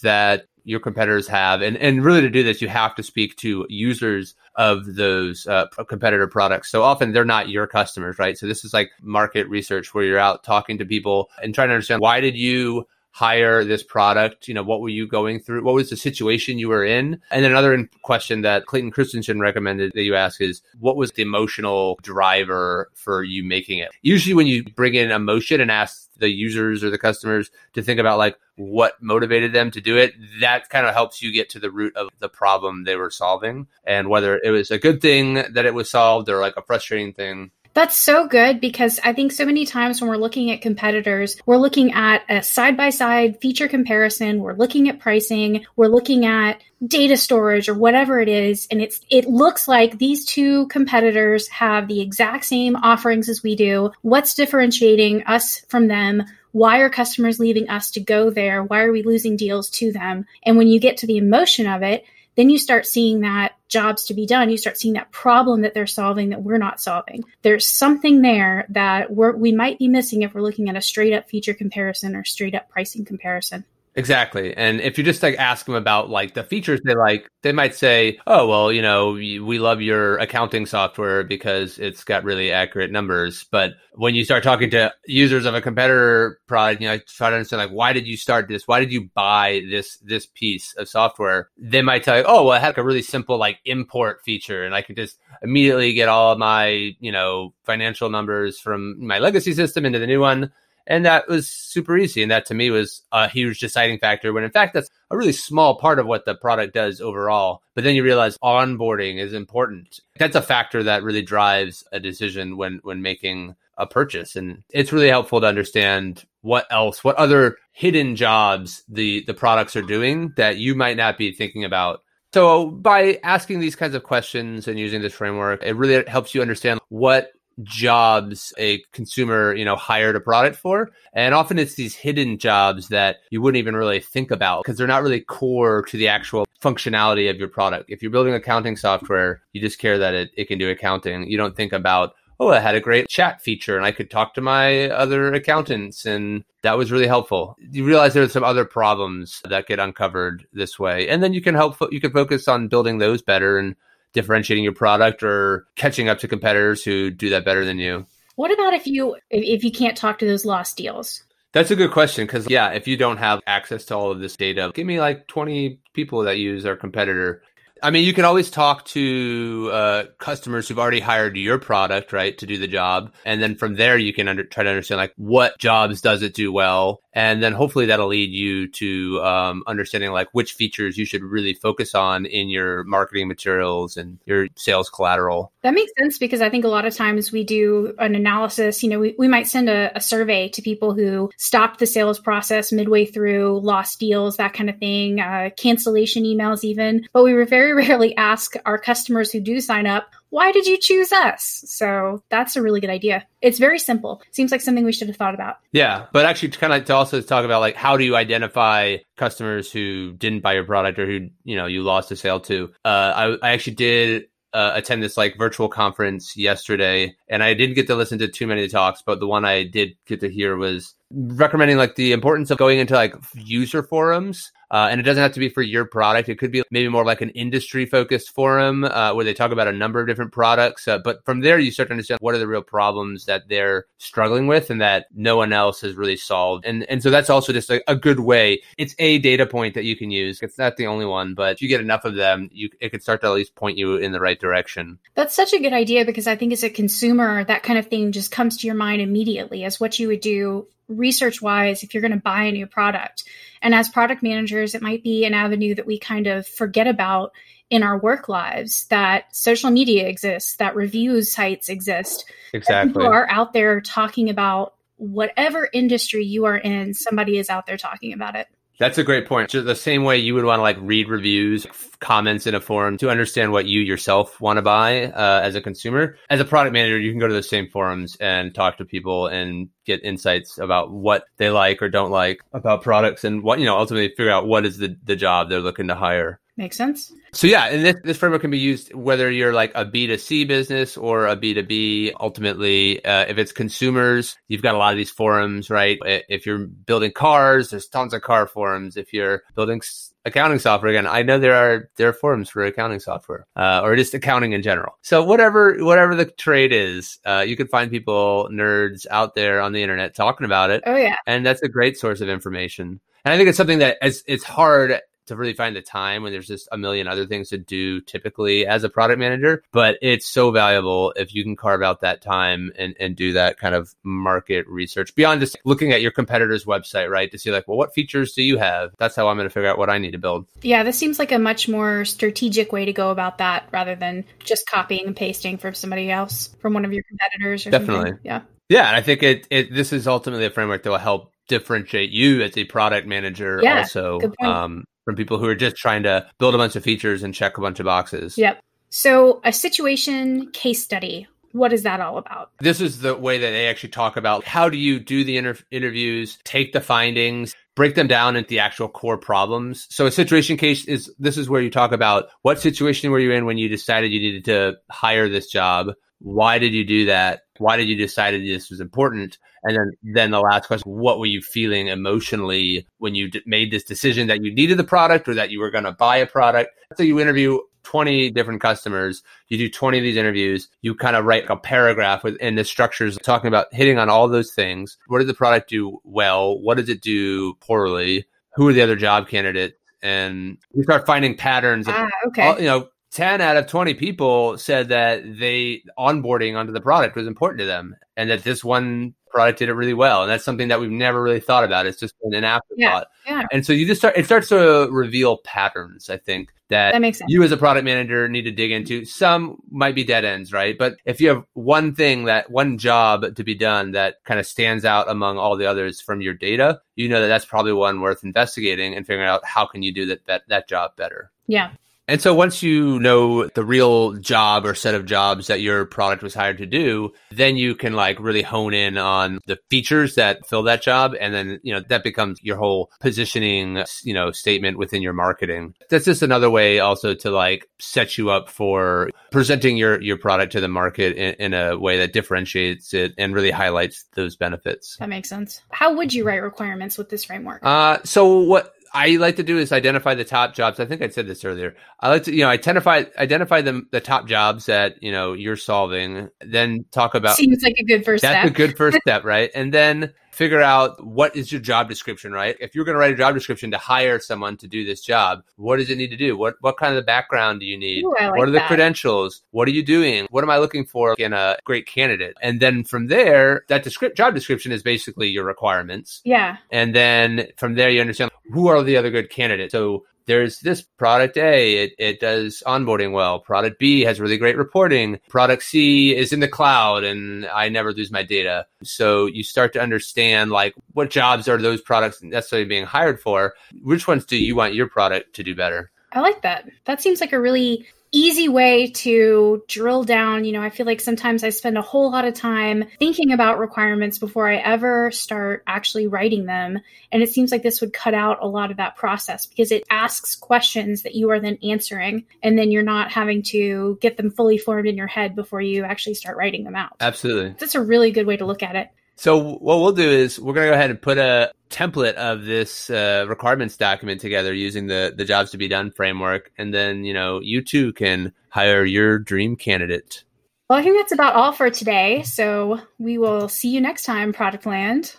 that 0.01 0.45
your 0.63 0.79
competitors 0.79 1.27
have. 1.27 1.61
And, 1.61 1.77
and 1.77 2.03
really 2.03 2.21
to 2.21 2.29
do 2.29 2.43
this, 2.43 2.61
you 2.61 2.67
have 2.69 2.95
to 2.95 3.03
speak 3.03 3.35
to 3.37 3.65
users 3.69 4.35
of 4.55 4.95
those 4.95 5.45
uh, 5.47 5.67
competitor 5.87 6.27
products. 6.27 6.69
So 6.69 6.83
often 6.83 7.11
they're 7.11 7.25
not 7.25 7.49
your 7.49 7.67
customers, 7.67 8.19
right? 8.19 8.37
So 8.37 8.47
this 8.47 8.63
is 8.63 8.73
like 8.73 8.91
market 9.01 9.47
research 9.49 9.93
where 9.93 10.03
you're 10.03 10.19
out 10.19 10.43
talking 10.43 10.77
to 10.77 10.85
people 10.85 11.29
and 11.41 11.53
trying 11.53 11.69
to 11.69 11.73
understand 11.73 12.01
why 12.01 12.21
did 12.21 12.35
you 12.35 12.87
hire 13.13 13.63
this 13.63 13.83
product? 13.83 14.47
You 14.47 14.55
know, 14.55 14.63
what 14.63 14.81
were 14.81 14.89
you 14.89 15.07
going 15.07 15.39
through? 15.39 15.63
What 15.63 15.75
was 15.75 15.89
the 15.89 15.95
situation 15.95 16.59
you 16.59 16.67
were 16.67 16.83
in? 16.83 17.21
And 17.31 17.43
then 17.43 17.51
another 17.51 17.89
question 18.01 18.41
that 18.41 18.65
Clayton 18.65 18.91
Christensen 18.91 19.39
recommended 19.39 19.93
that 19.93 20.03
you 20.03 20.15
ask 20.15 20.41
is 20.41 20.61
what 20.79 20.97
was 20.97 21.11
the 21.11 21.21
emotional 21.21 21.97
driver 22.01 22.89
for 22.95 23.23
you 23.23 23.43
making 23.43 23.79
it? 23.79 23.91
Usually 24.01 24.33
when 24.33 24.47
you 24.47 24.63
bring 24.63 24.95
in 24.95 25.11
emotion 25.11 25.61
and 25.61 25.71
ask 25.71 26.09
the 26.17 26.29
users 26.29 26.83
or 26.83 26.89
the 26.89 26.97
customers 26.97 27.51
to 27.73 27.81
think 27.81 27.99
about 27.99 28.17
like 28.17 28.37
what 28.55 29.01
motivated 29.01 29.53
them 29.53 29.71
to 29.71 29.81
do 29.81 29.97
it, 29.97 30.13
that 30.41 30.69
kind 30.69 30.87
of 30.87 30.93
helps 30.93 31.21
you 31.21 31.31
get 31.31 31.49
to 31.51 31.59
the 31.59 31.71
root 31.71 31.95
of 31.95 32.09
the 32.19 32.29
problem 32.29 32.83
they 32.83 32.95
were 32.95 33.09
solving 33.09 33.67
and 33.83 34.09
whether 34.09 34.39
it 34.43 34.49
was 34.49 34.71
a 34.71 34.79
good 34.79 35.01
thing 35.01 35.35
that 35.35 35.65
it 35.65 35.73
was 35.73 35.89
solved 35.89 36.29
or 36.29 36.39
like 36.39 36.57
a 36.57 36.61
frustrating 36.63 37.13
thing 37.13 37.51
that's 37.73 37.95
so 37.95 38.27
good 38.27 38.61
because 38.61 38.99
I 39.03 39.13
think 39.13 39.31
so 39.31 39.45
many 39.45 39.65
times 39.65 39.99
when 39.99 40.09
we're 40.09 40.17
looking 40.17 40.51
at 40.51 40.61
competitors, 40.61 41.37
we're 41.45 41.57
looking 41.57 41.93
at 41.93 42.23
a 42.29 42.43
side 42.43 42.77
by 42.77 42.91
side 42.91 43.41
feature 43.41 43.67
comparison, 43.67 44.39
we're 44.39 44.53
looking 44.53 44.89
at 44.89 44.99
pricing, 44.99 45.65
we're 45.75 45.87
looking 45.87 46.25
at 46.25 46.61
data 46.85 47.17
storage 47.17 47.69
or 47.69 47.73
whatever 47.73 48.19
it 48.19 48.27
is 48.27 48.67
and 48.69 48.81
it's 48.81 48.99
it 49.09 49.25
looks 49.25 49.67
like 49.69 49.97
these 49.97 50.25
two 50.25 50.67
competitors 50.67 51.47
have 51.47 51.87
the 51.87 52.01
exact 52.01 52.45
same 52.45 52.75
offerings 52.75 53.29
as 53.29 53.41
we 53.41 53.55
do. 53.55 53.91
What's 54.01 54.35
differentiating 54.35 55.23
us 55.23 55.59
from 55.69 55.87
them? 55.87 56.23
Why 56.51 56.79
are 56.79 56.89
customers 56.89 57.39
leaving 57.39 57.69
us 57.69 57.89
to 57.91 57.99
go 57.99 58.29
there? 58.29 58.63
Why 58.63 58.83
are 58.83 58.91
we 58.91 59.01
losing 59.01 59.35
deals 59.35 59.71
to 59.71 59.91
them? 59.91 60.25
And 60.43 60.57
when 60.57 60.67
you 60.67 60.79
get 60.79 60.97
to 60.97 61.07
the 61.07 61.17
emotion 61.17 61.65
of 61.65 61.81
it, 61.81 62.05
then 62.35 62.49
you 62.49 62.57
start 62.57 62.85
seeing 62.85 63.21
that 63.21 63.53
jobs 63.67 64.05
to 64.05 64.13
be 64.13 64.25
done. 64.25 64.49
You 64.49 64.57
start 64.57 64.77
seeing 64.77 64.95
that 64.95 65.11
problem 65.11 65.61
that 65.61 65.73
they're 65.73 65.87
solving 65.87 66.29
that 66.29 66.43
we're 66.43 66.57
not 66.57 66.81
solving. 66.81 67.23
There's 67.41 67.67
something 67.67 68.21
there 68.21 68.65
that 68.69 69.13
we 69.13 69.51
might 69.51 69.79
be 69.79 69.87
missing 69.87 70.21
if 70.21 70.33
we're 70.33 70.41
looking 70.41 70.69
at 70.69 70.75
a 70.75 70.81
straight 70.81 71.13
up 71.13 71.29
feature 71.29 71.53
comparison 71.53 72.15
or 72.15 72.23
straight 72.23 72.55
up 72.55 72.69
pricing 72.69 73.05
comparison. 73.05 73.65
Exactly. 73.95 74.55
And 74.57 74.81
if 74.81 74.97
you 74.97 75.03
just 75.03 75.21
like 75.21 75.35
ask 75.37 75.67
them 75.67 75.75
about 75.75 76.09
like 76.09 76.33
the 76.33 76.43
features 76.43 76.81
they 76.83 76.95
like, 76.95 77.29
they 77.43 77.51
might 77.51 77.75
say, 77.75 78.17
"Oh, 78.25 78.47
well, 78.47 78.71
you 78.71 78.81
know, 78.81 79.11
we 79.11 79.59
love 79.59 79.81
your 79.81 80.17
accounting 80.17 80.65
software 80.65 81.23
because 81.23 81.77
it's 81.77 82.03
got 82.03 82.23
really 82.23 82.51
accurate 82.51 82.89
numbers." 82.91 83.43
But 83.51 83.73
when 83.93 84.15
you 84.15 84.25
start 84.25 84.41
talking 84.43 84.71
to 84.71 84.91
users 85.05 85.45
of 85.45 85.53
a 85.53 85.61
competitor 85.61 86.39
product, 86.47 86.81
you 86.81 86.87
know, 86.87 86.97
try 87.07 87.29
to 87.29 87.35
understand 87.35 87.59
like 87.61 87.69
why 87.69 87.93
did 87.93 88.07
you 88.07 88.17
start 88.17 88.47
this? 88.47 88.67
Why 88.67 88.79
did 88.79 88.91
you 88.91 89.09
buy 89.13 89.61
this 89.69 89.97
this 89.97 90.25
piece 90.25 90.73
of 90.77 90.89
software? 90.89 91.49
They 91.59 91.83
might 91.83 92.01
tell 92.03 92.17
you, 92.17 92.23
"Oh, 92.25 92.45
well, 92.45 92.57
it 92.57 92.61
had 92.61 92.69
like 92.69 92.77
a 92.79 92.83
really 92.83 93.03
simple 93.03 93.37
like 93.37 93.59
import 93.65 94.23
feature 94.23 94.63
and 94.65 94.73
I 94.73 94.81
could 94.81 94.95
just 94.95 95.19
immediately 95.43 95.93
get 95.93 96.09
all 96.09 96.35
my, 96.35 96.95
you 96.99 97.11
know, 97.11 97.53
financial 97.63 98.09
numbers 98.09 98.57
from 98.59 99.05
my 99.05 99.19
legacy 99.19 99.53
system 99.53 99.85
into 99.85 99.99
the 99.99 100.07
new 100.07 100.19
one." 100.19 100.51
And 100.85 101.05
that 101.05 101.27
was 101.27 101.47
super 101.47 101.97
easy. 101.97 102.21
And 102.21 102.31
that 102.31 102.45
to 102.47 102.53
me 102.53 102.69
was 102.69 103.01
a 103.11 103.27
huge 103.29 103.59
deciding 103.59 103.99
factor 103.99 104.33
when 104.33 104.43
in 104.43 104.51
fact 104.51 104.73
that's 104.73 104.89
a 105.09 105.17
really 105.17 105.31
small 105.31 105.77
part 105.77 105.99
of 105.99 106.05
what 106.05 106.25
the 106.25 106.35
product 106.35 106.73
does 106.73 106.99
overall. 106.99 107.61
But 107.75 107.83
then 107.83 107.95
you 107.95 108.03
realize 108.03 108.37
onboarding 108.43 109.17
is 109.19 109.33
important. 109.33 109.99
That's 110.17 110.35
a 110.35 110.41
factor 110.41 110.83
that 110.83 111.03
really 111.03 111.21
drives 111.21 111.83
a 111.91 111.99
decision 111.99 112.57
when 112.57 112.79
when 112.83 113.01
making 113.01 113.55
a 113.77 113.87
purchase. 113.87 114.35
And 114.35 114.63
it's 114.69 114.93
really 114.93 115.09
helpful 115.09 115.41
to 115.41 115.47
understand 115.47 116.23
what 116.41 116.67
else, 116.69 117.03
what 117.03 117.15
other 117.15 117.57
hidden 117.71 118.15
jobs 118.15 118.83
the 118.87 119.23
the 119.25 119.33
products 119.33 119.75
are 119.75 119.81
doing 119.81 120.33
that 120.37 120.57
you 120.57 120.75
might 120.75 120.97
not 120.97 121.17
be 121.17 121.31
thinking 121.31 121.63
about. 121.63 122.01
So 122.33 122.71
by 122.71 123.19
asking 123.23 123.59
these 123.59 123.75
kinds 123.75 123.93
of 123.93 124.03
questions 124.03 124.67
and 124.67 124.79
using 124.79 125.01
this 125.01 125.13
framework, 125.13 125.63
it 125.63 125.75
really 125.75 126.03
helps 126.07 126.33
you 126.33 126.41
understand 126.41 126.79
what 126.89 127.31
jobs 127.61 128.53
a 128.57 128.79
consumer 128.91 129.53
you 129.53 129.65
know 129.65 129.75
hired 129.75 130.15
a 130.15 130.19
product 130.19 130.55
for. 130.55 130.91
And 131.13 131.35
often 131.35 131.59
it's 131.59 131.75
these 131.75 131.95
hidden 131.95 132.37
jobs 132.37 132.87
that 132.89 133.17
you 133.29 133.41
wouldn't 133.41 133.59
even 133.59 133.75
really 133.75 133.99
think 133.99 134.31
about 134.31 134.63
because 134.63 134.77
they're 134.77 134.87
not 134.87 135.03
really 135.03 135.21
core 135.21 135.83
to 135.83 135.97
the 135.97 136.07
actual 136.07 136.45
functionality 136.61 137.29
of 137.29 137.37
your 137.37 137.49
product. 137.49 137.89
If 137.89 138.01
you're 138.01 138.11
building 138.11 138.33
accounting 138.33 138.75
software 138.75 139.41
you 139.53 139.61
just 139.61 139.79
care 139.79 139.97
that 139.97 140.13
it, 140.13 140.31
it 140.35 140.45
can 140.45 140.57
do 140.57 140.69
accounting. 140.69 141.29
You 141.29 141.37
don't 141.37 141.55
think 141.55 141.73
about 141.73 142.13
oh 142.39 142.49
i 142.49 142.59
had 142.59 142.73
a 142.73 142.79
great 142.79 143.07
chat 143.07 143.41
feature 143.41 143.77
and 143.77 143.85
i 143.85 143.91
could 143.91 144.09
talk 144.09 144.33
to 144.33 144.41
my 144.41 144.89
other 144.89 145.31
accountants 145.33 146.03
and 146.03 146.43
that 146.63 146.77
was 146.77 146.91
really 146.91 147.07
helpful. 147.07 147.57
You 147.59 147.85
realize 147.85 148.13
there's 148.13 148.31
some 148.31 148.43
other 148.43 148.65
problems 148.65 149.41
that 149.47 149.67
get 149.67 149.79
uncovered 149.79 150.47
this 150.53 150.79
way. 150.79 151.09
And 151.09 151.21
then 151.21 151.33
you 151.33 151.41
can 151.41 151.55
help 151.55 151.77
you 151.91 152.01
can 152.01 152.11
focus 152.11 152.47
on 152.47 152.69
building 152.69 152.97
those 152.97 153.21
better 153.21 153.57
and 153.59 153.75
differentiating 154.13 154.63
your 154.63 154.73
product 154.73 155.23
or 155.23 155.65
catching 155.75 156.09
up 156.09 156.19
to 156.19 156.27
competitors 156.27 156.83
who 156.83 157.11
do 157.11 157.29
that 157.29 157.45
better 157.45 157.65
than 157.65 157.77
you. 157.77 158.05
What 158.35 158.51
about 158.51 158.73
if 158.73 158.87
you 158.87 159.17
if 159.29 159.63
you 159.63 159.71
can't 159.71 159.97
talk 159.97 160.19
to 160.19 160.25
those 160.25 160.45
lost 160.45 160.77
deals? 160.77 161.23
That's 161.51 161.69
a 161.69 161.75
good 161.75 161.91
question 161.91 162.25
because 162.25 162.49
yeah, 162.49 162.69
if 162.69 162.87
you 162.87 162.97
don't 162.97 163.17
have 163.17 163.39
access 163.45 163.85
to 163.85 163.95
all 163.95 164.11
of 164.11 164.19
this 164.19 164.35
data, 164.35 164.71
give 164.73 164.87
me 164.87 164.99
like 164.99 165.27
20 165.27 165.79
people 165.93 166.23
that 166.23 166.39
use 166.39 166.65
our 166.65 166.75
competitor 166.75 167.43
I 167.83 167.89
mean, 167.89 168.05
you 168.05 168.13
can 168.13 168.23
always 168.23 168.49
talk 168.49 168.85
to 168.85 169.69
uh, 169.73 170.03
customers 170.17 170.69
who've 170.69 170.79
already 170.79 171.01
hired 171.01 171.35
your 171.35 171.59
product, 171.59 172.13
right, 172.13 172.37
to 172.37 172.45
do 172.45 172.57
the 172.57 172.67
job, 172.67 173.11
and 173.25 173.43
then 173.43 173.55
from 173.55 173.75
there 173.75 173.97
you 173.97 174.13
can 174.13 174.29
under- 174.29 174.45
try 174.45 174.63
to 174.63 174.69
understand 174.69 174.99
like 174.99 175.13
what 175.17 175.57
jobs 175.59 175.99
does 175.99 176.21
it 176.21 176.33
do 176.33 176.53
well, 176.53 177.01
and 177.11 177.43
then 177.43 177.51
hopefully 177.51 177.87
that'll 177.87 178.07
lead 178.07 178.31
you 178.31 178.69
to 178.69 179.21
um, 179.21 179.63
understanding 179.67 180.11
like 180.11 180.29
which 180.31 180.53
features 180.53 180.97
you 180.97 181.03
should 181.03 181.23
really 181.23 181.53
focus 181.53 181.93
on 181.93 182.25
in 182.25 182.49
your 182.49 182.85
marketing 182.85 183.27
materials 183.27 183.97
and 183.97 184.17
your 184.25 184.47
sales 184.55 184.89
collateral. 184.89 185.51
That 185.61 185.73
makes 185.73 185.91
sense 185.99 186.17
because 186.17 186.41
I 186.41 186.49
think 186.49 186.63
a 186.63 186.69
lot 186.69 186.85
of 186.85 186.95
times 186.95 187.33
we 187.33 187.43
do 187.43 187.95
an 187.99 188.15
analysis. 188.15 188.81
You 188.81 188.91
know, 188.91 188.99
we, 188.99 189.13
we 189.19 189.27
might 189.27 189.47
send 189.47 189.67
a, 189.67 189.91
a 189.93 189.99
survey 189.99 190.47
to 190.49 190.61
people 190.61 190.93
who 190.93 191.31
stopped 191.37 191.79
the 191.79 191.85
sales 191.85 192.17
process 192.17 192.71
midway 192.71 193.05
through, 193.05 193.59
lost 193.59 193.99
deals, 193.99 194.37
that 194.37 194.53
kind 194.53 194.69
of 194.69 194.77
thing, 194.77 195.19
uh, 195.19 195.49
cancellation 195.57 196.23
emails, 196.23 196.63
even, 196.63 197.05
but 197.11 197.25
we 197.25 197.33
were 197.33 197.45
very 197.45 197.72
rarely 197.75 198.15
ask 198.15 198.53
our 198.65 198.77
customers 198.77 199.31
who 199.31 199.39
do 199.39 199.59
sign 199.61 199.87
up, 199.87 200.07
why 200.29 200.51
did 200.51 200.65
you 200.65 200.77
choose 200.77 201.11
us? 201.11 201.63
So 201.67 202.23
that's 202.29 202.55
a 202.55 202.61
really 202.61 202.79
good 202.79 202.89
idea. 202.89 203.25
It's 203.41 203.59
very 203.59 203.79
simple. 203.79 204.21
Seems 204.31 204.51
like 204.51 204.61
something 204.61 204.83
we 204.83 204.91
should 204.91 205.07
have 205.07 205.17
thought 205.17 205.35
about. 205.35 205.57
Yeah, 205.71 206.07
but 206.11 206.25
actually, 206.25 206.49
kind 206.49 206.73
of 206.73 206.85
to 206.85 206.95
also 206.95 207.21
talk 207.21 207.45
about 207.45 207.61
like 207.61 207.75
how 207.75 207.97
do 207.97 208.03
you 208.03 208.15
identify 208.15 208.97
customers 209.15 209.71
who 209.71 210.13
didn't 210.13 210.41
buy 210.41 210.53
your 210.53 210.63
product 210.63 210.97
or 210.99 211.05
who 211.05 211.29
you 211.43 211.55
know 211.55 211.67
you 211.67 211.83
lost 211.83 212.11
a 212.11 212.15
sale 212.15 212.39
to? 212.41 212.71
Uh, 212.83 213.37
I, 213.43 213.49
I 213.49 213.51
actually 213.51 213.75
did 213.75 214.25
uh, 214.53 214.71
attend 214.75 215.01
this 215.01 215.17
like 215.17 215.37
virtual 215.37 215.67
conference 215.67 216.37
yesterday, 216.37 217.15
and 217.27 217.43
I 217.43 217.53
didn't 217.53 217.75
get 217.75 217.87
to 217.87 217.95
listen 217.95 218.19
to 218.19 218.27
too 218.27 218.47
many 218.47 218.67
talks, 218.67 219.01
but 219.01 219.19
the 219.19 219.27
one 219.27 219.45
I 219.45 219.63
did 219.63 219.97
get 220.05 220.19
to 220.21 220.29
hear 220.29 220.55
was 220.55 220.93
recommending 221.13 221.77
like 221.77 221.95
the 221.95 222.11
importance 222.11 222.51
of 222.51 222.57
going 222.57 222.79
into 222.79 222.93
like 222.93 223.15
user 223.35 223.83
forums 223.83 224.51
uh, 224.73 224.87
and 224.89 224.99
it 224.99 225.03
doesn't 225.03 225.21
have 225.21 225.31
to 225.31 225.39
be 225.39 225.49
for 225.49 225.61
your 225.61 225.85
product. 225.85 226.27
It 226.29 226.39
could 226.39 226.51
be 226.51 226.63
maybe 226.71 226.89
more 226.89 227.05
like 227.05 227.21
an 227.21 227.29
industry 227.29 227.85
focused 227.85 228.31
forum 228.31 228.83
uh, 228.83 229.13
where 229.13 229.23
they 229.23 229.33
talk 229.35 229.51
about 229.51 229.67
a 229.67 229.71
number 229.71 230.01
of 230.01 230.07
different 230.07 230.31
products. 230.31 230.87
Uh, 230.87 230.97
but 230.97 231.23
from 231.25 231.41
there, 231.41 231.59
you 231.59 231.69
start 231.69 231.89
to 231.89 231.93
understand 231.93 232.17
what 232.21 232.33
are 232.33 232.39
the 232.39 232.47
real 232.47 232.63
problems 232.63 233.25
that 233.25 233.47
they're 233.47 233.85
struggling 233.99 234.47
with 234.47 234.71
and 234.71 234.81
that 234.81 235.05
no 235.13 235.37
one 235.37 235.53
else 235.53 235.81
has 235.81 235.93
really 235.93 236.17
solved. 236.17 236.65
And 236.65 236.89
and 236.89 237.03
so 237.03 237.11
that's 237.11 237.29
also 237.29 237.53
just 237.53 237.69
a, 237.69 237.83
a 237.87 237.95
good 237.95 238.21
way. 238.21 238.63
It's 238.79 238.95
a 238.97 239.19
data 239.19 239.45
point 239.45 239.75
that 239.75 239.83
you 239.83 239.95
can 239.95 240.09
use. 240.09 240.41
It's 240.41 240.57
not 240.57 240.75
the 240.75 240.87
only 240.87 241.05
one, 241.05 241.35
but 241.35 241.53
if 241.53 241.61
you 241.61 241.67
get 241.67 241.79
enough 241.79 242.03
of 242.03 242.15
them, 242.15 242.49
you 242.51 242.69
it 242.81 242.89
could 242.89 243.03
start 243.03 243.21
to 243.21 243.27
at 243.27 243.33
least 243.33 243.53
point 243.53 243.77
you 243.77 243.97
in 243.97 244.11
the 244.11 244.19
right 244.19 244.39
direction. 244.39 244.97
That's 245.13 245.35
such 245.35 245.53
a 245.53 245.59
good 245.59 245.73
idea 245.73 246.03
because 246.03 246.25
I 246.25 246.35
think 246.35 246.51
as 246.51 246.63
a 246.63 246.69
consumer, 246.71 247.43
that 247.43 247.61
kind 247.61 247.77
of 247.77 247.87
thing 247.87 248.11
just 248.11 248.31
comes 248.31 248.57
to 248.57 248.67
your 248.67 248.75
mind 248.75 249.03
immediately 249.03 249.65
as 249.65 249.79
what 249.79 249.99
you 249.99 250.07
would 250.07 250.21
do 250.21 250.67
research 250.93 251.41
wise 251.41 251.83
if 251.83 251.93
you're 251.93 252.01
going 252.01 252.11
to 252.11 252.17
buy 252.17 252.43
a 252.43 252.51
new 252.51 252.67
product. 252.67 253.23
And 253.61 253.73
as 253.73 253.89
product 253.89 254.23
managers, 254.23 254.75
it 254.75 254.81
might 254.81 255.03
be 255.03 255.25
an 255.25 255.33
avenue 255.33 255.75
that 255.75 255.85
we 255.85 255.99
kind 255.99 256.27
of 256.27 256.47
forget 256.47 256.87
about 256.87 257.31
in 257.69 257.81
our 257.83 257.97
work 257.97 258.29
lives 258.29 258.85
that 258.89 259.35
social 259.35 259.71
media 259.71 260.07
exists, 260.07 260.57
that 260.57 260.75
review 260.75 261.21
sites 261.23 261.69
exist. 261.69 262.29
Exactly. 262.53 262.93
People 262.93 263.07
are 263.07 263.29
out 263.29 263.53
there 263.53 263.81
talking 263.81 264.29
about 264.29 264.75
whatever 264.97 265.67
industry 265.73 266.23
you 266.23 266.45
are 266.45 266.57
in, 266.57 266.93
somebody 266.93 267.37
is 267.37 267.49
out 267.49 267.65
there 267.65 267.77
talking 267.77 268.13
about 268.13 268.35
it. 268.35 268.47
That's 268.79 268.97
a 268.97 269.03
great 269.03 269.27
point. 269.27 269.49
Just 269.49 269.65
the 269.65 269.75
same 269.75 270.03
way 270.03 270.17
you 270.17 270.33
would 270.33 270.45
want 270.45 270.59
to 270.59 270.63
like 270.63 270.77
read 270.79 271.07
reviews, 271.07 271.67
comments 271.99 272.47
in 272.47 272.55
a 272.55 272.59
forum 272.59 272.97
to 272.97 273.09
understand 273.09 273.51
what 273.51 273.65
you 273.65 273.81
yourself 273.81 274.41
want 274.41 274.57
to 274.57 274.61
buy 274.61 275.05
uh, 275.05 275.41
as 275.43 275.55
a 275.55 275.61
consumer. 275.61 276.17
As 276.29 276.39
a 276.39 276.45
product 276.45 276.73
manager, 276.73 276.99
you 276.99 277.11
can 277.11 277.19
go 277.19 277.27
to 277.27 277.33
those 277.33 277.49
same 277.49 277.69
forums 277.69 278.17
and 278.19 278.53
talk 278.53 278.77
to 278.77 278.85
people 278.85 279.27
and 279.27 279.69
get 279.85 280.03
insights 280.03 280.57
about 280.57 280.91
what 280.91 281.25
they 281.37 281.49
like 281.49 281.81
or 281.81 281.89
don't 281.89 282.11
like 282.11 282.41
about 282.51 282.81
products 282.81 283.23
and 283.23 283.43
what, 283.43 283.59
you 283.59 283.65
know, 283.65 283.77
ultimately 283.77 284.09
figure 284.09 284.31
out 284.31 284.47
what 284.47 284.65
is 284.65 284.77
the, 284.79 284.97
the 285.03 285.15
job 285.15 285.49
they're 285.49 285.59
looking 285.59 285.87
to 285.87 285.95
hire. 285.95 286.39
Makes 286.55 286.77
sense. 286.77 287.11
So 287.31 287.47
yeah, 287.47 287.65
and 287.65 287.83
this, 287.83 287.95
this 288.03 288.17
framework 288.17 288.41
can 288.41 288.51
be 288.51 288.59
used 288.59 288.93
whether 288.93 289.31
you're 289.31 289.53
like 289.53 289.71
a 289.73 289.85
B2C 289.85 290.47
business 290.47 290.97
or 290.97 291.25
a 291.25 291.35
B2B. 291.35 292.13
Ultimately, 292.19 293.03
uh, 293.03 293.25
if 293.27 293.39
it's 293.39 293.51
consumers, 293.51 294.37
you've 294.47 294.61
got 294.61 294.75
a 294.75 294.77
lot 294.77 294.93
of 294.93 294.97
these 294.97 295.09
forums, 295.09 295.71
right? 295.71 295.97
If 296.05 296.45
you're 296.45 296.59
building 296.59 297.11
cars, 297.11 297.71
there's 297.71 297.87
tons 297.87 298.13
of 298.13 298.21
car 298.21 298.45
forums. 298.45 298.97
If 298.97 299.13
you're 299.13 299.41
building 299.55 299.81
accounting 300.25 300.59
software 300.59 300.91
again, 300.91 301.07
I 301.07 301.23
know 301.23 301.39
there 301.39 301.55
are 301.55 301.89
there 301.95 302.09
are 302.09 302.13
forums 302.13 302.51
for 302.51 302.63
accounting 302.63 302.99
software 302.99 303.47
uh, 303.55 303.81
or 303.83 303.95
just 303.95 304.13
accounting 304.13 304.51
in 304.51 304.61
general. 304.61 304.99
So 305.01 305.23
whatever 305.23 305.83
whatever 305.83 306.15
the 306.15 306.25
trade 306.25 306.71
is, 306.71 307.17
uh, 307.25 307.43
you 307.47 307.55
can 307.55 307.67
find 307.67 307.89
people 307.89 308.47
nerds 308.51 309.07
out 309.09 309.33
there 309.33 309.59
on 309.59 309.73
the 309.73 309.81
internet 309.81 310.13
talking 310.13 310.45
about 310.45 310.69
it. 310.69 310.83
Oh 310.85 310.95
yeah, 310.95 311.15
and 311.25 311.43
that's 311.43 311.63
a 311.63 311.67
great 311.67 311.97
source 311.97 312.21
of 312.21 312.29
information. 312.29 312.99
And 313.25 313.33
I 313.33 313.37
think 313.37 313.49
it's 313.49 313.57
something 313.57 313.79
that 313.79 313.97
as 314.03 314.23
it's 314.27 314.43
hard 314.43 314.99
to 315.27 315.35
really 315.35 315.53
find 315.53 315.75
the 315.75 315.81
time 315.81 316.23
when 316.23 316.31
there's 316.31 316.47
just 316.47 316.67
a 316.71 316.77
million 316.77 317.07
other 317.07 317.25
things 317.25 317.49
to 317.49 317.57
do 317.57 318.01
typically 318.01 318.65
as 318.65 318.83
a 318.83 318.89
product 318.89 319.19
manager. 319.19 319.63
But 319.71 319.97
it's 320.01 320.25
so 320.25 320.51
valuable 320.51 321.13
if 321.15 321.33
you 321.33 321.43
can 321.43 321.55
carve 321.55 321.81
out 321.81 322.01
that 322.01 322.21
time 322.21 322.71
and, 322.77 322.95
and 322.99 323.15
do 323.15 323.33
that 323.33 323.57
kind 323.57 323.75
of 323.75 323.93
market 324.03 324.67
research 324.67 325.15
beyond 325.15 325.41
just 325.41 325.57
looking 325.65 325.91
at 325.91 326.01
your 326.01 326.11
competitor's 326.11 326.65
website, 326.65 327.09
right? 327.09 327.31
To 327.31 327.37
see 327.37 327.51
like, 327.51 327.67
well, 327.67 327.77
what 327.77 327.93
features 327.93 328.33
do 328.33 328.43
you 328.43 328.57
have? 328.57 328.93
That's 328.97 329.15
how 329.15 329.27
I'm 329.27 329.37
going 329.37 329.47
to 329.47 329.53
figure 329.53 329.69
out 329.69 329.77
what 329.77 329.89
I 329.89 329.97
need 329.97 330.11
to 330.11 330.17
build. 330.17 330.45
Yeah, 330.61 330.83
this 330.83 330.97
seems 330.97 331.19
like 331.19 331.31
a 331.31 331.39
much 331.39 331.67
more 331.67 332.05
strategic 332.05 332.71
way 332.71 332.85
to 332.85 332.93
go 332.93 333.11
about 333.11 333.37
that 333.37 333.67
rather 333.71 333.95
than 333.95 334.25
just 334.39 334.67
copying 334.67 335.07
and 335.07 335.15
pasting 335.15 335.57
from 335.57 335.73
somebody 335.73 336.11
else, 336.11 336.55
from 336.59 336.73
one 336.73 336.85
of 336.85 336.93
your 336.93 337.03
competitors. 337.03 337.63
Definitely. 337.63 338.11
Something. 338.11 338.19
Yeah. 338.23 338.41
Yeah, 338.69 338.87
and 338.87 338.95
I 338.95 339.01
think 339.01 339.23
it, 339.23 339.47
it 339.51 339.73
this 339.73 339.93
is 339.93 340.07
ultimately 340.07 340.45
a 340.45 340.49
framework 340.49 340.83
that 340.83 340.89
will 340.89 340.97
help 340.97 341.33
differentiate 341.47 342.11
you 342.11 342.41
as 342.41 342.57
a 342.57 342.63
product 342.63 343.07
manager 343.07 343.59
yeah, 343.61 343.79
also 343.79 344.19
um, 344.41 344.85
from 345.05 345.15
people 345.15 345.37
who 345.37 345.47
are 345.47 345.55
just 345.55 345.75
trying 345.75 346.03
to 346.03 346.27
build 346.39 346.55
a 346.55 346.57
bunch 346.57 346.75
of 346.75 346.83
features 346.83 347.23
and 347.23 347.33
check 347.33 347.57
a 347.57 347.61
bunch 347.61 347.79
of 347.79 347.85
boxes. 347.85 348.37
Yep. 348.37 348.59
So, 348.89 349.41
a 349.43 349.51
situation 349.51 350.51
case 350.51 350.83
study. 350.83 351.27
What 351.51 351.71
is 351.71 351.83
that 351.83 351.99
all 351.99 352.17
about? 352.17 352.51
This 352.59 352.81
is 352.81 353.01
the 353.01 353.15
way 353.15 353.37
that 353.37 353.49
they 353.51 353.67
actually 353.67 353.89
talk 353.89 354.17
about 354.17 354.43
how 354.43 354.69
do 354.69 354.77
you 354.77 354.99
do 354.99 355.23
the 355.23 355.37
inter- 355.37 355.57
interviews, 355.69 356.39
take 356.43 356.73
the 356.73 356.81
findings, 356.81 357.55
break 357.75 357.95
them 357.95 358.07
down 358.07 358.35
into 358.35 358.49
the 358.49 358.59
actual 358.59 358.87
core 358.87 359.17
problems. 359.17 359.87
So 359.91 360.07
a 360.07 360.11
situation 360.11 360.57
case 360.57 360.85
is 360.85 361.13
this 361.19 361.37
is 361.37 361.49
where 361.49 361.61
you 361.61 361.69
talk 361.69 361.91
about 361.91 362.29
what 362.41 362.59
situation 362.59 363.11
were 363.11 363.19
you 363.19 363.31
in 363.31 363.45
when 363.45 363.57
you 363.57 363.69
decided 363.69 364.11
you 364.11 364.19
needed 364.19 364.45
to 364.45 364.77
hire 364.89 365.29
this 365.29 365.47
job? 365.47 365.93
Why 366.23 366.57
did 366.57 366.73
you 366.73 366.85
do 366.85 367.05
that? 367.05 367.41
Why 367.57 367.75
did 367.75 367.89
you 367.89 367.97
decide 367.97 368.33
this 368.33 368.69
was 368.69 368.79
important? 368.79 369.37
And 369.63 369.75
then, 369.75 369.91
then 370.13 370.31
the 370.31 370.39
last 370.39 370.67
question, 370.67 370.89
what 370.89 371.19
were 371.19 371.25
you 371.25 371.41
feeling 371.41 371.87
emotionally 371.87 372.87
when 372.97 373.13
you 373.13 373.29
d- 373.29 373.41
made 373.45 373.71
this 373.71 373.83
decision 373.83 374.27
that 374.27 374.41
you 374.41 374.53
needed 374.53 374.77
the 374.77 374.85
product 374.85 375.27
or 375.27 375.33
that 375.33 375.51
you 375.51 375.59
were 375.59 375.69
going 375.69 375.83
to 375.83 375.91
buy 375.91 376.17
a 376.17 376.25
product? 376.25 376.71
So 376.95 377.03
you 377.03 377.19
interview 377.19 377.59
20 377.83 378.31
different 378.31 378.61
customers. 378.61 379.21
You 379.49 379.57
do 379.57 379.69
20 379.69 379.97
of 379.97 380.03
these 380.03 380.15
interviews. 380.15 380.69
You 380.81 380.95
kind 380.95 381.17
of 381.17 381.25
write 381.25 381.49
a 381.49 381.57
paragraph 381.57 382.23
within 382.23 382.55
the 382.55 382.63
structures 382.63 383.17
talking 383.17 383.49
about 383.49 383.73
hitting 383.73 383.99
on 383.99 384.09
all 384.09 384.29
those 384.29 384.53
things. 384.53 384.97
What 385.07 385.19
did 385.19 385.27
the 385.27 385.33
product 385.33 385.69
do 385.69 385.99
well? 386.05 386.57
What 386.59 386.77
does 386.77 386.87
it 386.87 387.01
do 387.01 387.55
poorly? 387.55 388.25
Who 388.55 388.69
are 388.69 388.73
the 388.73 388.81
other 388.81 388.95
job 388.95 389.27
candidates? 389.27 389.77
And 390.01 390.57
you 390.73 390.83
start 390.83 391.05
finding 391.05 391.35
patterns. 391.35 391.85
Ah, 391.89 392.09
okay. 392.27 392.47
All, 392.47 392.59
you 392.59 392.65
know, 392.65 392.89
10 393.13 393.41
out 393.41 393.57
of 393.57 393.67
20 393.67 393.93
people 393.93 394.57
said 394.57 394.89
that 394.89 395.23
they 395.37 395.83
onboarding 395.97 396.55
onto 396.55 396.73
the 396.73 396.81
product 396.81 397.15
was 397.15 397.27
important 397.27 397.59
to 397.59 397.65
them 397.65 397.95
and 398.17 398.29
that 398.29 398.43
this 398.43 398.63
one 398.63 399.13
product 399.29 399.59
did 399.59 399.69
it 399.69 399.73
really 399.73 399.93
well. 399.93 400.21
And 400.21 400.31
that's 400.31 400.43
something 400.43 400.67
that 400.69 400.79
we've 400.79 400.89
never 400.89 401.21
really 401.21 401.39
thought 401.39 401.63
about. 401.63 401.85
It's 401.85 401.99
just 401.99 402.15
been 402.21 402.33
an 402.33 402.43
afterthought. 402.43 403.07
Yeah, 403.25 403.39
yeah. 403.39 403.43
And 403.51 403.65
so 403.65 403.73
you 403.73 403.85
just 403.85 404.01
start, 404.01 404.17
it 404.17 404.25
starts 404.25 404.49
to 404.49 404.87
reveal 404.91 405.37
patterns, 405.37 406.09
I 406.09 406.17
think, 406.17 406.53
that, 406.69 406.93
that 406.93 407.01
makes 407.01 407.19
sense. 407.19 407.31
you 407.31 407.43
as 407.43 407.51
a 407.51 407.57
product 407.57 407.85
manager 407.85 408.27
need 408.27 408.43
to 408.43 408.51
dig 408.51 408.71
into. 408.71 409.05
Some 409.05 409.57
might 409.69 409.93
be 409.93 410.03
dead 410.03 410.25
ends, 410.25 410.51
right? 410.51 410.75
But 410.77 410.97
if 411.05 411.21
you 411.21 411.29
have 411.29 411.43
one 411.53 411.93
thing 411.93 412.25
that, 412.25 412.49
one 412.49 412.77
job 412.79 413.35
to 413.35 413.43
be 413.43 413.53
done 413.53 413.91
that 413.91 414.23
kind 414.23 414.39
of 414.39 414.47
stands 414.47 414.85
out 414.85 415.09
among 415.09 415.37
all 415.37 415.55
the 415.55 415.67
others 415.67 416.01
from 416.01 416.21
your 416.21 416.33
data, 416.33 416.81
you 416.95 417.09
know 417.09 417.21
that 417.21 417.27
that's 417.27 417.45
probably 417.45 417.73
one 417.73 418.01
worth 418.01 418.23
investigating 418.23 418.95
and 418.95 419.05
figuring 419.05 419.27
out 419.27 419.45
how 419.45 419.65
can 419.65 419.83
you 419.83 419.93
do 419.93 420.07
that, 420.07 420.25
that, 420.25 420.43
that 420.47 420.67
job 420.67 420.95
better. 420.95 421.31
Yeah. 421.47 421.71
And 422.07 422.21
so 422.21 422.33
once 422.33 422.61
you 422.61 422.99
know 422.99 423.47
the 423.47 423.63
real 423.63 424.13
job 424.13 424.65
or 424.65 424.75
set 424.75 424.93
of 424.93 425.05
jobs 425.05 425.47
that 425.47 425.61
your 425.61 425.85
product 425.85 426.21
was 426.21 426.33
hired 426.33 426.57
to 426.57 426.65
do, 426.65 427.13
then 427.31 427.55
you 427.55 427.75
can 427.75 427.93
like 427.93 428.19
really 428.19 428.41
hone 428.41 428.73
in 428.73 428.97
on 428.97 429.39
the 429.47 429.57
features 429.69 430.15
that 430.15 430.45
fill 430.45 430.63
that 430.63 430.81
job. 430.81 431.13
And 431.19 431.33
then, 431.33 431.59
you 431.63 431.73
know, 431.73 431.81
that 431.87 432.03
becomes 432.03 432.39
your 432.41 432.57
whole 432.57 432.91
positioning, 432.99 433.83
you 434.03 434.13
know, 434.13 434.31
statement 434.31 434.77
within 434.77 435.01
your 435.01 435.13
marketing. 435.13 435.75
That's 435.89 436.05
just 436.05 436.21
another 436.21 436.49
way 436.49 436.79
also 436.79 437.13
to 437.13 437.31
like 437.31 437.69
set 437.79 438.17
you 438.17 438.29
up 438.31 438.49
for 438.49 439.09
presenting 439.31 439.77
your, 439.77 440.01
your 440.01 440.17
product 440.17 440.51
to 440.53 440.61
the 440.61 440.67
market 440.67 441.15
in, 441.15 441.35
in 441.35 441.53
a 441.53 441.77
way 441.77 441.97
that 441.99 442.11
differentiates 442.11 442.93
it 442.93 443.13
and 443.17 443.33
really 443.33 443.51
highlights 443.51 444.05
those 444.13 444.35
benefits. 444.35 444.97
That 444.97 445.09
makes 445.09 445.29
sense. 445.29 445.61
How 445.69 445.95
would 445.95 446.13
you 446.13 446.25
write 446.25 446.43
requirements 446.43 446.97
with 446.97 447.09
this 447.09 447.23
framework? 447.23 447.61
Uh, 447.63 447.99
so 448.03 448.39
what 448.39 448.73
I 448.93 449.15
like 449.15 449.37
to 449.37 449.43
do 449.43 449.57
is 449.57 449.71
identify 449.71 450.13
the 450.13 450.23
top 450.23 450.53
jobs. 450.53 450.79
I 450.79 450.85
think 450.85 451.01
I 451.01 451.09
said 451.09 451.27
this 451.27 451.43
earlier. 451.43 451.75
I 451.99 452.09
like 452.09 452.23
to, 452.23 452.33
you 452.33 452.43
know, 452.43 452.49
identify 452.49 453.05
identify 453.17 453.61
the 453.61 453.83
the 453.91 453.99
top 453.99 454.27
jobs 454.27 454.67
that 454.67 455.01
you 455.01 455.11
know 455.11 455.33
you're 455.33 455.57
solving. 455.57 456.29
Then 456.41 456.85
talk 456.91 457.15
about. 457.15 457.35
Seems 457.35 457.63
like 457.63 457.75
a 457.79 457.83
good 457.85 458.05
first. 458.05 458.21
That's 458.21 458.41
step. 458.41 458.51
a 458.51 458.53
good 458.55 458.77
first 458.77 458.97
step, 459.01 459.23
right? 459.23 459.49
And 459.55 459.73
then 459.73 460.13
figure 460.33 460.61
out 460.61 461.03
what 461.05 461.35
is 461.35 461.51
your 461.51 461.61
job 461.61 461.87
description, 461.87 462.31
right? 462.31 462.55
If 462.59 462.75
you're 462.75 462.85
going 462.85 462.95
to 462.95 462.99
write 462.99 463.13
a 463.13 463.17
job 463.17 463.35
description 463.35 463.71
to 463.71 463.77
hire 463.77 464.19
someone 464.19 464.57
to 464.57 464.67
do 464.67 464.83
this 464.83 465.01
job, 465.01 465.43
what 465.55 465.77
does 465.77 465.89
it 465.89 465.97
need 465.97 466.09
to 466.09 466.17
do? 466.17 466.35
What 466.35 466.55
what 466.61 466.77
kind 466.77 466.95
of 466.95 467.05
background 467.05 467.59
do 467.59 467.65
you 467.65 467.77
need? 467.77 468.03
Ooh, 468.03 468.15
like 468.19 468.35
what 468.35 468.47
are 468.47 468.51
the 468.51 468.59
that. 468.59 468.67
credentials? 468.67 469.43
What 469.51 469.67
are 469.67 469.71
you 469.71 469.83
doing? 469.83 470.27
What 470.29 470.43
am 470.43 470.49
I 470.49 470.57
looking 470.57 470.85
for 470.85 471.15
in 471.17 471.33
a 471.33 471.57
great 471.63 471.87
candidate? 471.87 472.35
And 472.41 472.59
then 472.59 472.83
from 472.83 473.07
there, 473.07 473.63
that 473.69 473.83
descript- 473.83 474.17
job 474.17 474.33
description 474.33 474.71
is 474.71 474.83
basically 474.83 475.27
your 475.27 475.45
requirements. 475.45 476.21
Yeah. 476.23 476.57
And 476.71 476.95
then 476.95 477.47
from 477.57 477.75
there, 477.75 477.89
you 477.89 478.01
understand 478.01 478.31
who 478.51 478.67
are 478.67 478.83
the 478.83 478.97
other 478.97 479.09
good 479.09 479.29
candidates. 479.29 479.71
So 479.71 480.05
there's 480.25 480.59
this 480.59 480.81
product 480.81 481.37
A, 481.37 481.83
it, 481.83 481.93
it 481.97 482.19
does 482.19 482.63
onboarding 482.65 483.11
well. 483.11 483.39
Product 483.39 483.79
B 483.79 484.01
has 484.01 484.19
really 484.19 484.37
great 484.37 484.57
reporting. 484.57 485.19
Product 485.29 485.63
C 485.63 486.15
is 486.15 486.33
in 486.33 486.39
the 486.39 486.47
cloud 486.47 487.03
and 487.03 487.45
I 487.47 487.69
never 487.69 487.93
lose 487.93 488.11
my 488.11 488.23
data. 488.23 488.65
So 488.83 489.25
you 489.25 489.43
start 489.43 489.73
to 489.73 489.81
understand 489.81 490.51
like 490.51 490.73
what 490.93 491.09
jobs 491.09 491.47
are 491.47 491.57
those 491.57 491.81
products 491.81 492.21
necessarily 492.23 492.67
being 492.67 492.85
hired 492.85 493.19
for? 493.19 493.53
Which 493.81 494.07
ones 494.07 494.25
do 494.25 494.37
you 494.37 494.55
want 494.55 494.73
your 494.73 494.87
product 494.87 495.35
to 495.35 495.43
do 495.43 495.55
better? 495.55 495.91
I 496.11 496.19
like 496.19 496.41
that. 496.43 496.69
That 496.85 497.01
seems 497.01 497.21
like 497.21 497.33
a 497.33 497.41
really 497.41 497.87
easy 498.13 498.47
way 498.47 498.91
to 498.91 499.63
drill 499.67 500.03
down. 500.03 500.45
You 500.45 500.53
know, 500.53 500.61
I 500.61 500.69
feel 500.69 500.85
like 500.85 501.01
sometimes 501.01 501.43
I 501.43 501.49
spend 501.49 501.77
a 501.77 501.81
whole 501.81 502.11
lot 502.11 502.25
of 502.25 502.35
time 502.35 502.85
thinking 502.99 503.33
about 503.33 503.59
requirements 503.59 504.19
before 504.19 504.47
I 504.47 504.57
ever 504.57 505.11
start 505.11 505.63
actually 505.67 506.07
writing 506.07 506.45
them. 506.45 506.79
And 507.11 507.23
it 507.23 507.29
seems 507.29 507.51
like 507.51 507.63
this 507.63 507.81
would 507.81 507.91
cut 507.91 508.13
out 508.13 508.37
a 508.41 508.47
lot 508.47 508.71
of 508.71 508.77
that 508.77 508.95
process 508.95 509.47
because 509.47 509.71
it 509.71 509.83
asks 509.89 510.35
questions 510.35 511.01
that 511.01 511.15
you 511.15 511.31
are 511.31 511.39
then 511.39 511.57
answering. 511.63 512.25
And 512.41 512.57
then 512.57 512.71
you're 512.71 512.83
not 512.83 513.11
having 513.11 513.41
to 513.43 513.97
get 513.99 514.15
them 514.15 514.29
fully 514.29 514.57
formed 514.57 514.87
in 514.87 514.95
your 514.95 515.07
head 515.07 515.35
before 515.35 515.61
you 515.61 515.83
actually 515.83 516.13
start 516.13 516.37
writing 516.37 516.63
them 516.63 516.75
out. 516.75 516.95
Absolutely. 517.01 517.55
That's 517.57 517.75
a 517.75 517.81
really 517.81 518.11
good 518.11 518.27
way 518.27 518.37
to 518.37 518.45
look 518.45 518.63
at 518.63 518.75
it. 518.75 518.89
So 519.15 519.37
what 519.37 519.79
we'll 519.79 519.91
do 519.91 520.09
is 520.09 520.39
we're 520.39 520.53
going 520.53 520.67
to 520.67 520.71
go 520.71 520.75
ahead 520.75 520.89
and 520.89 521.01
put 521.01 521.17
a 521.17 521.51
template 521.69 522.13
of 522.13 522.45
this 522.45 522.89
uh, 522.89 523.25
requirements 523.27 523.77
document 523.77 524.21
together 524.21 524.53
using 524.53 524.87
the 524.87 525.13
the 525.15 525.25
jobs 525.25 525.51
to 525.51 525.57
be 525.57 525.67
done 525.67 525.91
framework, 525.91 526.51
and 526.57 526.73
then 526.73 527.03
you 527.03 527.13
know 527.13 527.39
you 527.41 527.61
too 527.61 527.93
can 527.93 528.33
hire 528.49 528.85
your 528.85 529.19
dream 529.19 529.55
candidate. 529.55 530.23
Well, 530.69 530.79
I 530.79 530.83
think 530.83 530.97
that's 530.97 531.11
about 531.11 531.35
all 531.35 531.51
for 531.51 531.69
today. 531.69 532.23
So 532.23 532.79
we 532.97 533.17
will 533.17 533.47
see 533.49 533.69
you 533.69 533.81
next 533.81 534.05
time, 534.05 534.33
Product 534.33 534.65
Land. 534.65 535.15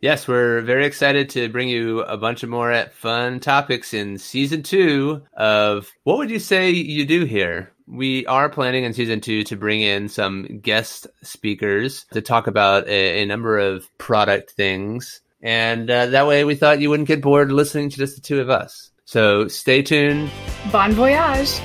Yes, 0.00 0.26
we're 0.26 0.62
very 0.62 0.84
excited 0.84 1.30
to 1.30 1.48
bring 1.48 1.68
you 1.68 2.00
a 2.00 2.16
bunch 2.16 2.42
of 2.42 2.48
more 2.48 2.86
fun 2.92 3.38
topics 3.38 3.94
in 3.94 4.18
season 4.18 4.64
two 4.64 5.22
of 5.34 5.88
what 6.02 6.18
would 6.18 6.28
you 6.28 6.40
say 6.40 6.70
you 6.70 7.06
do 7.06 7.24
here? 7.24 7.72
We 7.92 8.24
are 8.24 8.48
planning 8.48 8.84
in 8.84 8.94
season 8.94 9.20
two 9.20 9.44
to 9.44 9.56
bring 9.56 9.82
in 9.82 10.08
some 10.08 10.60
guest 10.62 11.06
speakers 11.22 12.06
to 12.12 12.22
talk 12.22 12.46
about 12.46 12.88
a, 12.88 13.20
a 13.20 13.26
number 13.26 13.58
of 13.58 13.86
product 13.98 14.52
things. 14.52 15.20
And 15.42 15.90
uh, 15.90 16.06
that 16.06 16.26
way 16.26 16.44
we 16.44 16.54
thought 16.54 16.80
you 16.80 16.88
wouldn't 16.88 17.06
get 17.06 17.20
bored 17.20 17.52
listening 17.52 17.90
to 17.90 17.96
just 17.98 18.14
the 18.14 18.22
two 18.22 18.40
of 18.40 18.48
us. 18.48 18.90
So 19.04 19.46
stay 19.48 19.82
tuned. 19.82 20.30
Bon 20.70 20.92
voyage. 20.92 21.60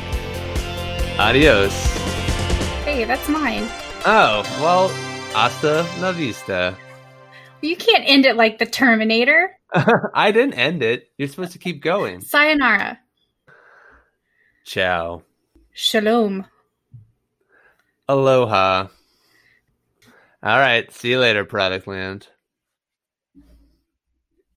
Adios. 1.17 1.73
Hey, 2.83 3.05
that's 3.05 3.29
mine. 3.29 3.63
Oh, 4.05 4.43
well, 4.59 4.89
hasta 5.33 5.87
la 6.01 6.11
vista. 6.11 6.75
You 7.61 7.77
can't 7.77 8.03
end 8.05 8.25
it 8.25 8.35
like 8.35 8.57
the 8.57 8.65
Terminator. 8.65 9.57
I 10.13 10.33
didn't 10.33 10.55
end 10.55 10.83
it. 10.83 11.07
You're 11.17 11.29
supposed 11.29 11.53
to 11.53 11.59
keep 11.59 11.81
going. 11.81 12.19
Sayonara. 12.19 12.99
Ciao. 14.65 15.23
Shalom. 15.79 16.47
Aloha. 18.09 18.87
All 20.41 20.59
right. 20.59 20.91
See 20.91 21.11
you 21.11 21.19
later, 21.19 21.45
Product 21.45 21.85
Land. 21.85 22.29